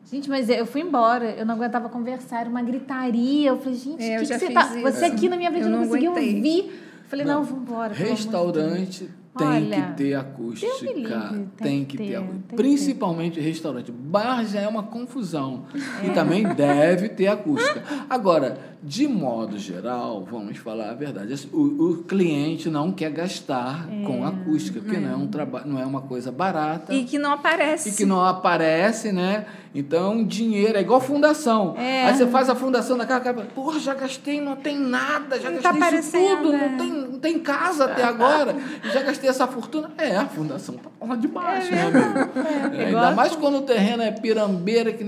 [0.10, 3.50] Gente, mas eu fui embora, eu não aguentava conversar, era uma gritaria.
[3.50, 4.62] Eu falei, gente, É, eu que que você tá.
[4.76, 4.82] isso.
[4.82, 6.36] Você aqui na minha frente Eu não não conseguia aguentei.
[6.36, 6.60] ouvir.
[7.04, 8.10] Eu falei, não, amor de Deus.
[8.10, 10.72] Restaurante tem Olha, que ter acústica.
[10.94, 12.04] livre, Tem, que ter.
[12.06, 12.40] tem acústica.
[12.42, 12.56] que ter.
[12.56, 13.92] Principalmente restaurante.
[13.92, 15.66] Bar já é uma confusão.
[16.04, 17.84] E também deve ter acústica.
[18.10, 21.34] Agora, de modo geral, vamos falar a verdade.
[21.34, 25.80] assim, O, o cliente não quer gastar com acústica, porque não, é um traba não
[25.80, 26.94] é uma coisa barata.
[26.94, 27.90] E que não aparece.
[27.90, 29.46] e que não aparece, né?
[29.74, 31.76] Então, dinheiro é igual fundação.
[31.78, 32.06] É.
[32.06, 35.62] Aí você faz a fundação daquela cara, porra, já gastei, não tem nada, já Não
[35.62, 36.70] tá gastei isso aparecendo, tudo, é.
[36.70, 38.56] não tem, não tem casa até agora,
[38.92, 39.92] já gastei essa fortuna.
[39.98, 42.76] É, a fundação tá lá de baixo, né, amigo?
[42.76, 45.04] É, ainda mais quando o terreno é pirambeira, que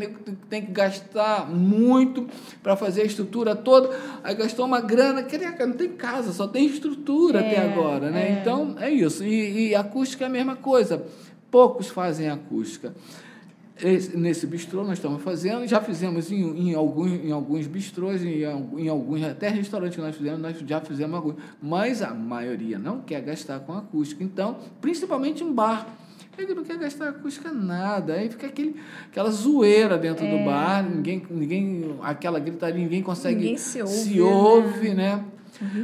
[0.50, 2.28] tem que gastar muito
[2.62, 3.89] para fazer a estrutura toda.
[4.24, 8.30] Aí gastou uma grana, que não tem casa, só tem estrutura até É, agora, né?
[8.30, 8.39] é.
[8.41, 9.24] Então, é isso.
[9.24, 11.03] E, e acústica é a mesma coisa.
[11.51, 12.93] Poucos fazem acústica.
[13.82, 18.41] Esse- nesse bistrô nós estamos fazendo, já fizemos em, em, alguns, em alguns bistrôs, em,
[18.78, 22.99] em alguns até restaurantes que nós fizemos, nós já fizemos alguns, mas a maioria não
[22.99, 24.22] quer gastar com acústica.
[24.22, 25.88] Então, principalmente em bar,
[26.44, 28.76] ele não quer gastar acústica nada, aí fica aquele,
[29.10, 30.38] aquela zoeira dentro É.
[30.38, 34.22] do bar, ninguém, ninguém, aquela gritaria, ninguém consegue Ninguém se ouve, se né?
[34.24, 35.24] ouve, né?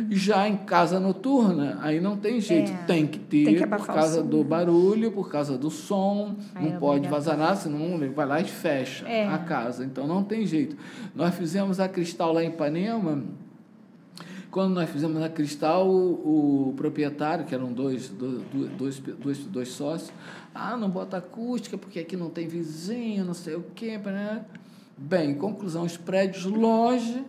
[0.09, 2.75] Já em casa noturna, aí não tem jeito, É.
[2.85, 6.77] tem que ter Tem que por causa do barulho, por causa do som, não é
[6.77, 9.27] pode vazar nada, senão vai lá e fecha É.
[9.27, 9.83] a casa.
[9.83, 10.77] Então não tem jeito.
[11.13, 13.23] Nós fizemos a Cristal lá em Ipanema.
[14.55, 19.39] Quando nós fizemos a Cristal, o, o proprietário, que eram dois, do- do- dois, dois,
[19.39, 20.13] dois sócios,
[20.53, 23.97] ah, não bota acústica porque aqui não tem vizinho, não sei o quê.
[23.97, 24.45] né?
[24.97, 27.21] Bem, conclusão, os prédios longe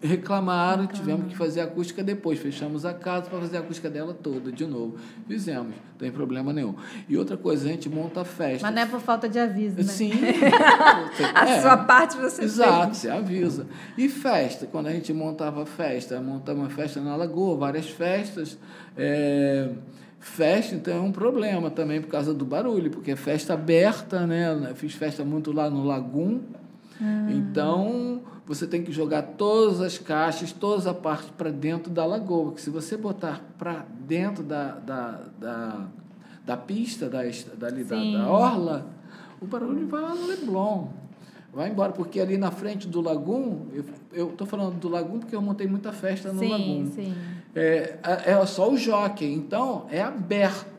[0.00, 2.38] reclamaram, tivemos que fazer a acústica depois.
[2.38, 4.96] Fechamos a casa para fazer a acústica dela toda de novo.
[5.26, 6.74] Fizemos, não tem problema nenhum.
[7.08, 8.66] E outra coisa, a gente monta festa.
[8.66, 9.82] Mas não é por falta de aviso, né?
[9.84, 10.12] Sim.
[11.34, 11.60] A É.
[11.60, 12.96] sua parte você Exato, fez.
[12.98, 13.66] você avisa.
[13.96, 18.58] E festa, quando a gente montava festa, montava uma festa na Lagoa, várias festas.
[18.96, 19.70] é,
[20.18, 24.66] Festa, então, é um problema também por causa do barulho, porque é festa aberta, né?
[24.70, 26.40] Eu fiz festa muito lá no Lagum.
[27.28, 32.46] Então, você tem que jogar todas as caixas, toda a parte para dentro da lagoa.
[32.46, 35.86] Porque se você botar para dentro da, da, da,
[36.44, 37.22] da pista, da,
[37.56, 38.86] dali, da, da orla,
[39.40, 40.88] o barulho vai lá no Leblon.
[41.52, 43.66] Vai embora, porque ali na frente do Lagum,
[44.12, 46.90] eu estou falando do Lagum porque eu montei muita festa no sim, Lagum.
[46.94, 47.14] sim.
[47.54, 50.75] É, é é só o jockey, então é aberto.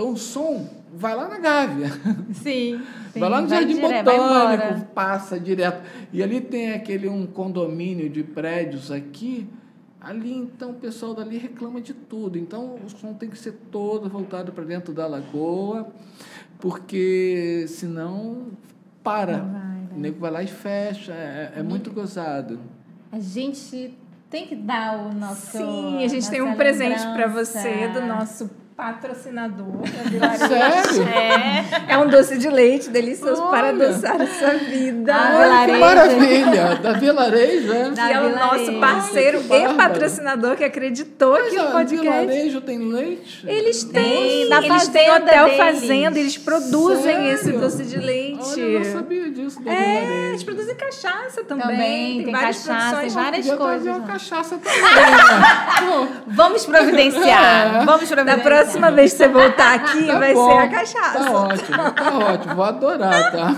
[0.00, 1.90] Então o som vai lá na Gávea.
[2.32, 2.80] Sim.
[3.12, 3.20] sim.
[3.20, 4.90] vai lá no Jardim direto, vai Botânico, embora.
[4.94, 5.82] passa direto.
[6.10, 9.46] E ali tem aquele um condomínio de prédios aqui.
[10.00, 12.38] Ali, então, o pessoal dali reclama de tudo.
[12.38, 15.92] Então, o som tem que ser todo voltado para dentro da lagoa,
[16.58, 18.46] porque senão
[19.04, 19.36] para.
[19.36, 19.88] Não vai, né?
[19.94, 21.12] O nego vai lá e fecha.
[21.12, 22.58] É, é muito gozado.
[23.12, 23.94] A gente
[24.30, 25.58] tem que dar o nosso.
[25.58, 28.48] Sim, a gente tem um presente para você do nosso
[28.80, 30.48] patrocinador da Vilarejo.
[30.48, 31.08] Sério?
[31.08, 31.92] É.
[31.92, 33.86] É um doce de leite delicioso para Olha.
[33.86, 35.12] adoçar a sua vida.
[35.14, 36.74] Ah, Olha que maravilha!
[36.76, 37.90] Da Vilarejo, é?
[37.90, 38.38] que é o Vilarejo.
[38.38, 42.00] nosso parceiro Ai, que e patrocinador que acreditou Mas no a podcast.
[42.26, 43.46] Vilarejo tem leite?
[43.46, 45.58] Eles têm, da eles têm hotel deles.
[45.58, 47.32] fazenda, eles produzem Sério?
[47.32, 48.40] esse doce de leite.
[48.42, 50.28] Olha, eu não sabia disso da É, Vilarejo.
[50.30, 51.60] eles produzem cachaça também.
[51.66, 53.14] Também, tem várias cachaça, produções.
[53.14, 53.86] tem várias coisas.
[53.86, 54.04] uma né?
[54.06, 54.80] cachaça também.
[54.82, 56.08] né?
[56.28, 57.84] Vamos providenciar.
[57.84, 58.38] Vamos providenciar.
[58.70, 61.18] Próxima vez que você voltar aqui, Tá vai bom, ser a cachaça.
[61.18, 62.54] Tá ótimo, tá ótimo.
[62.54, 63.48] Vou adorar, tá?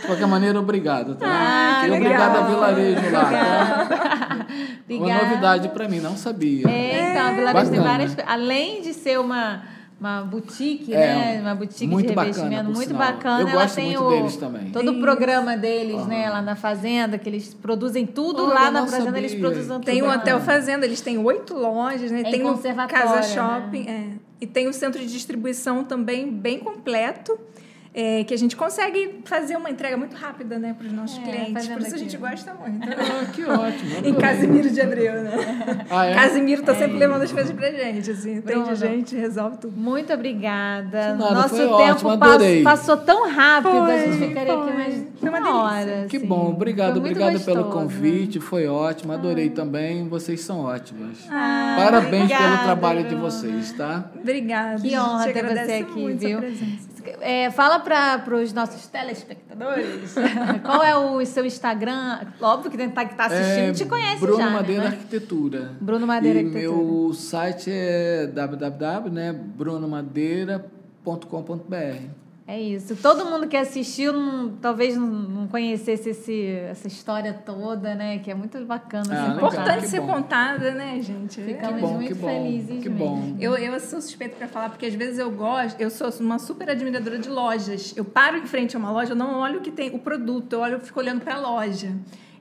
[0.00, 1.26] De qualquer maneira, obrigado, tá?
[1.28, 2.06] Ah, e legal.
[2.06, 4.46] obrigado a Vilarejo lá, tá?
[4.90, 6.68] Uma novidade pra mim, não sabia.
[6.68, 7.90] É, então, a Vilarejo tem Bacana.
[7.98, 8.32] várias coisas.
[8.32, 9.62] Além de ser uma,
[10.00, 11.38] uma boutique, É, né?
[11.40, 13.06] Uma boutique muito de bacana, revestimento por muito sinal.
[13.12, 13.40] bacana.
[13.40, 14.70] Eu ela gosto tem muito o, deles também.
[14.70, 16.28] Todo o programa deles, né?
[16.30, 19.46] Lá na fazenda, que eles produzem tudo Olha, lá na fazenda, eles sabia.
[19.48, 19.84] produzem tudo.
[19.84, 20.16] Tem o lá.
[20.16, 22.18] Hotel Fazenda, eles têm oito lojas, né?
[22.24, 23.22] É em tem o conservatório, Casa né?
[23.22, 24.04] Shopping, é.
[24.40, 27.38] E tem o centro de distribuição também bem completo.
[27.94, 31.22] É, que a gente consegue fazer uma entrega muito rápida, né, para os nossos É,
[31.22, 31.68] clientes.
[31.68, 31.98] Por isso a aqui.
[31.98, 32.84] gente gosta muito.
[33.14, 33.90] Ah, que ótimo.
[34.04, 34.14] em.
[34.14, 35.30] Casimiro de Abreu, né?
[35.90, 36.14] Ah, é?
[36.14, 38.40] Casimiro tá sempre levando as coisas pra gente, assim.
[38.40, 38.74] Bruno.
[38.74, 39.76] Gente, resolve tudo.
[39.76, 41.14] Muito obrigada.
[41.14, 42.62] Nada, Nosso foi tempo ótimo, pass- adorei.
[42.62, 44.72] passou tão rápido, a Foi, gente ficaria aqui foi.
[44.72, 45.54] mais Foi uma uma delícia.
[45.94, 46.06] hora.
[46.08, 46.26] Que assim.
[46.26, 51.18] bom, obrigado, obrigado pelo convite, foi ótimo, adorei também, vocês são ótimas.
[51.30, 54.04] Ah, Parabéns pelo obrigada, trabalho de vocês, tá?
[54.12, 54.78] Que Obrigada.
[54.78, 54.96] gente.
[54.98, 56.40] honra Te ter você aqui, viu?
[57.20, 60.14] É, fala para os nossos telespectadores
[60.64, 62.20] qual é o seu Instagram.
[62.40, 64.50] Óbvio que quem está tá assistindo É te conhece Bruno já.
[64.50, 64.88] Madeira né?
[64.88, 65.72] Arquitetura.
[65.80, 66.76] Bruno Madeira e Arquitetura.
[66.76, 69.32] meu site é www, né.
[72.46, 72.94] É isso.
[72.96, 78.18] Todo mundo que assistiu não- talvez não, conhecesse esse, essa história toda, né?
[78.18, 79.04] Que é muito bacana.
[79.10, 80.08] Ah, assim, Importante ser bom.
[80.08, 81.40] contada, né, gente?
[81.40, 83.16] Ficamos Que bom, muito que bom, felizes que mesmo.
[83.16, 83.36] bom.
[83.40, 86.68] Eu, eu sou suspeita para falar, porque às vezes eu gosto, eu sou uma super
[86.68, 87.94] admiradora de lojas.
[87.96, 90.52] Eu paro em frente a uma loja, eu não olho o que tem, o produto,
[90.52, 91.92] eu olho, eu fico olhando para a loja.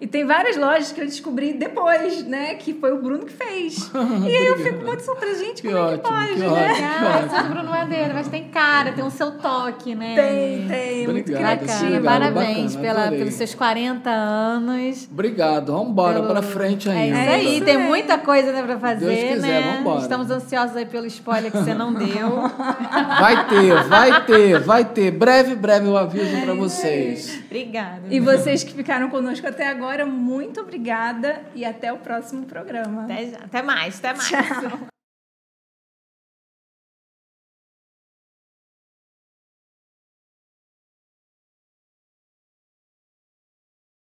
[0.04, 2.56] E tem várias lojas que eu descobri depois, né?
[2.56, 3.90] Que foi o Bruno que fez.
[4.28, 6.48] e aí eu fico muito surpresa, gente, Que como é que ótimo, pode, que né?
[6.50, 6.88] ótimo.
[7.08, 10.14] Ah, sou do Bruno Madeira, mas tem cara, tem o seu toque, né?
[10.14, 11.86] Tem, tem, muito criativo.
[11.86, 15.08] Legal, parabéns bacana, pela, pelos seus 40 anos.
[15.10, 17.20] Obrigado, vamos embora Pelo- para frente É ainda.
[17.22, 19.78] isso aí, isso tem muita coisa né, pra fazer, Deus quiser, né?
[19.78, 20.02] vambora.
[20.02, 22.42] Estamos ansiosos aí pelo spoiler que você não deu.
[23.22, 25.12] Vai ter, vai ter, vai ter.
[25.12, 27.42] Breve, breve eu aviso para vocês.
[27.54, 28.08] Obrigada.
[28.10, 33.04] E vocês que ficaram conosco até agora, muito obrigada e até o próximo programa.
[33.04, 33.38] Até, já.
[33.38, 34.28] até mais, até mais.
[34.28, 34.80] Tchau.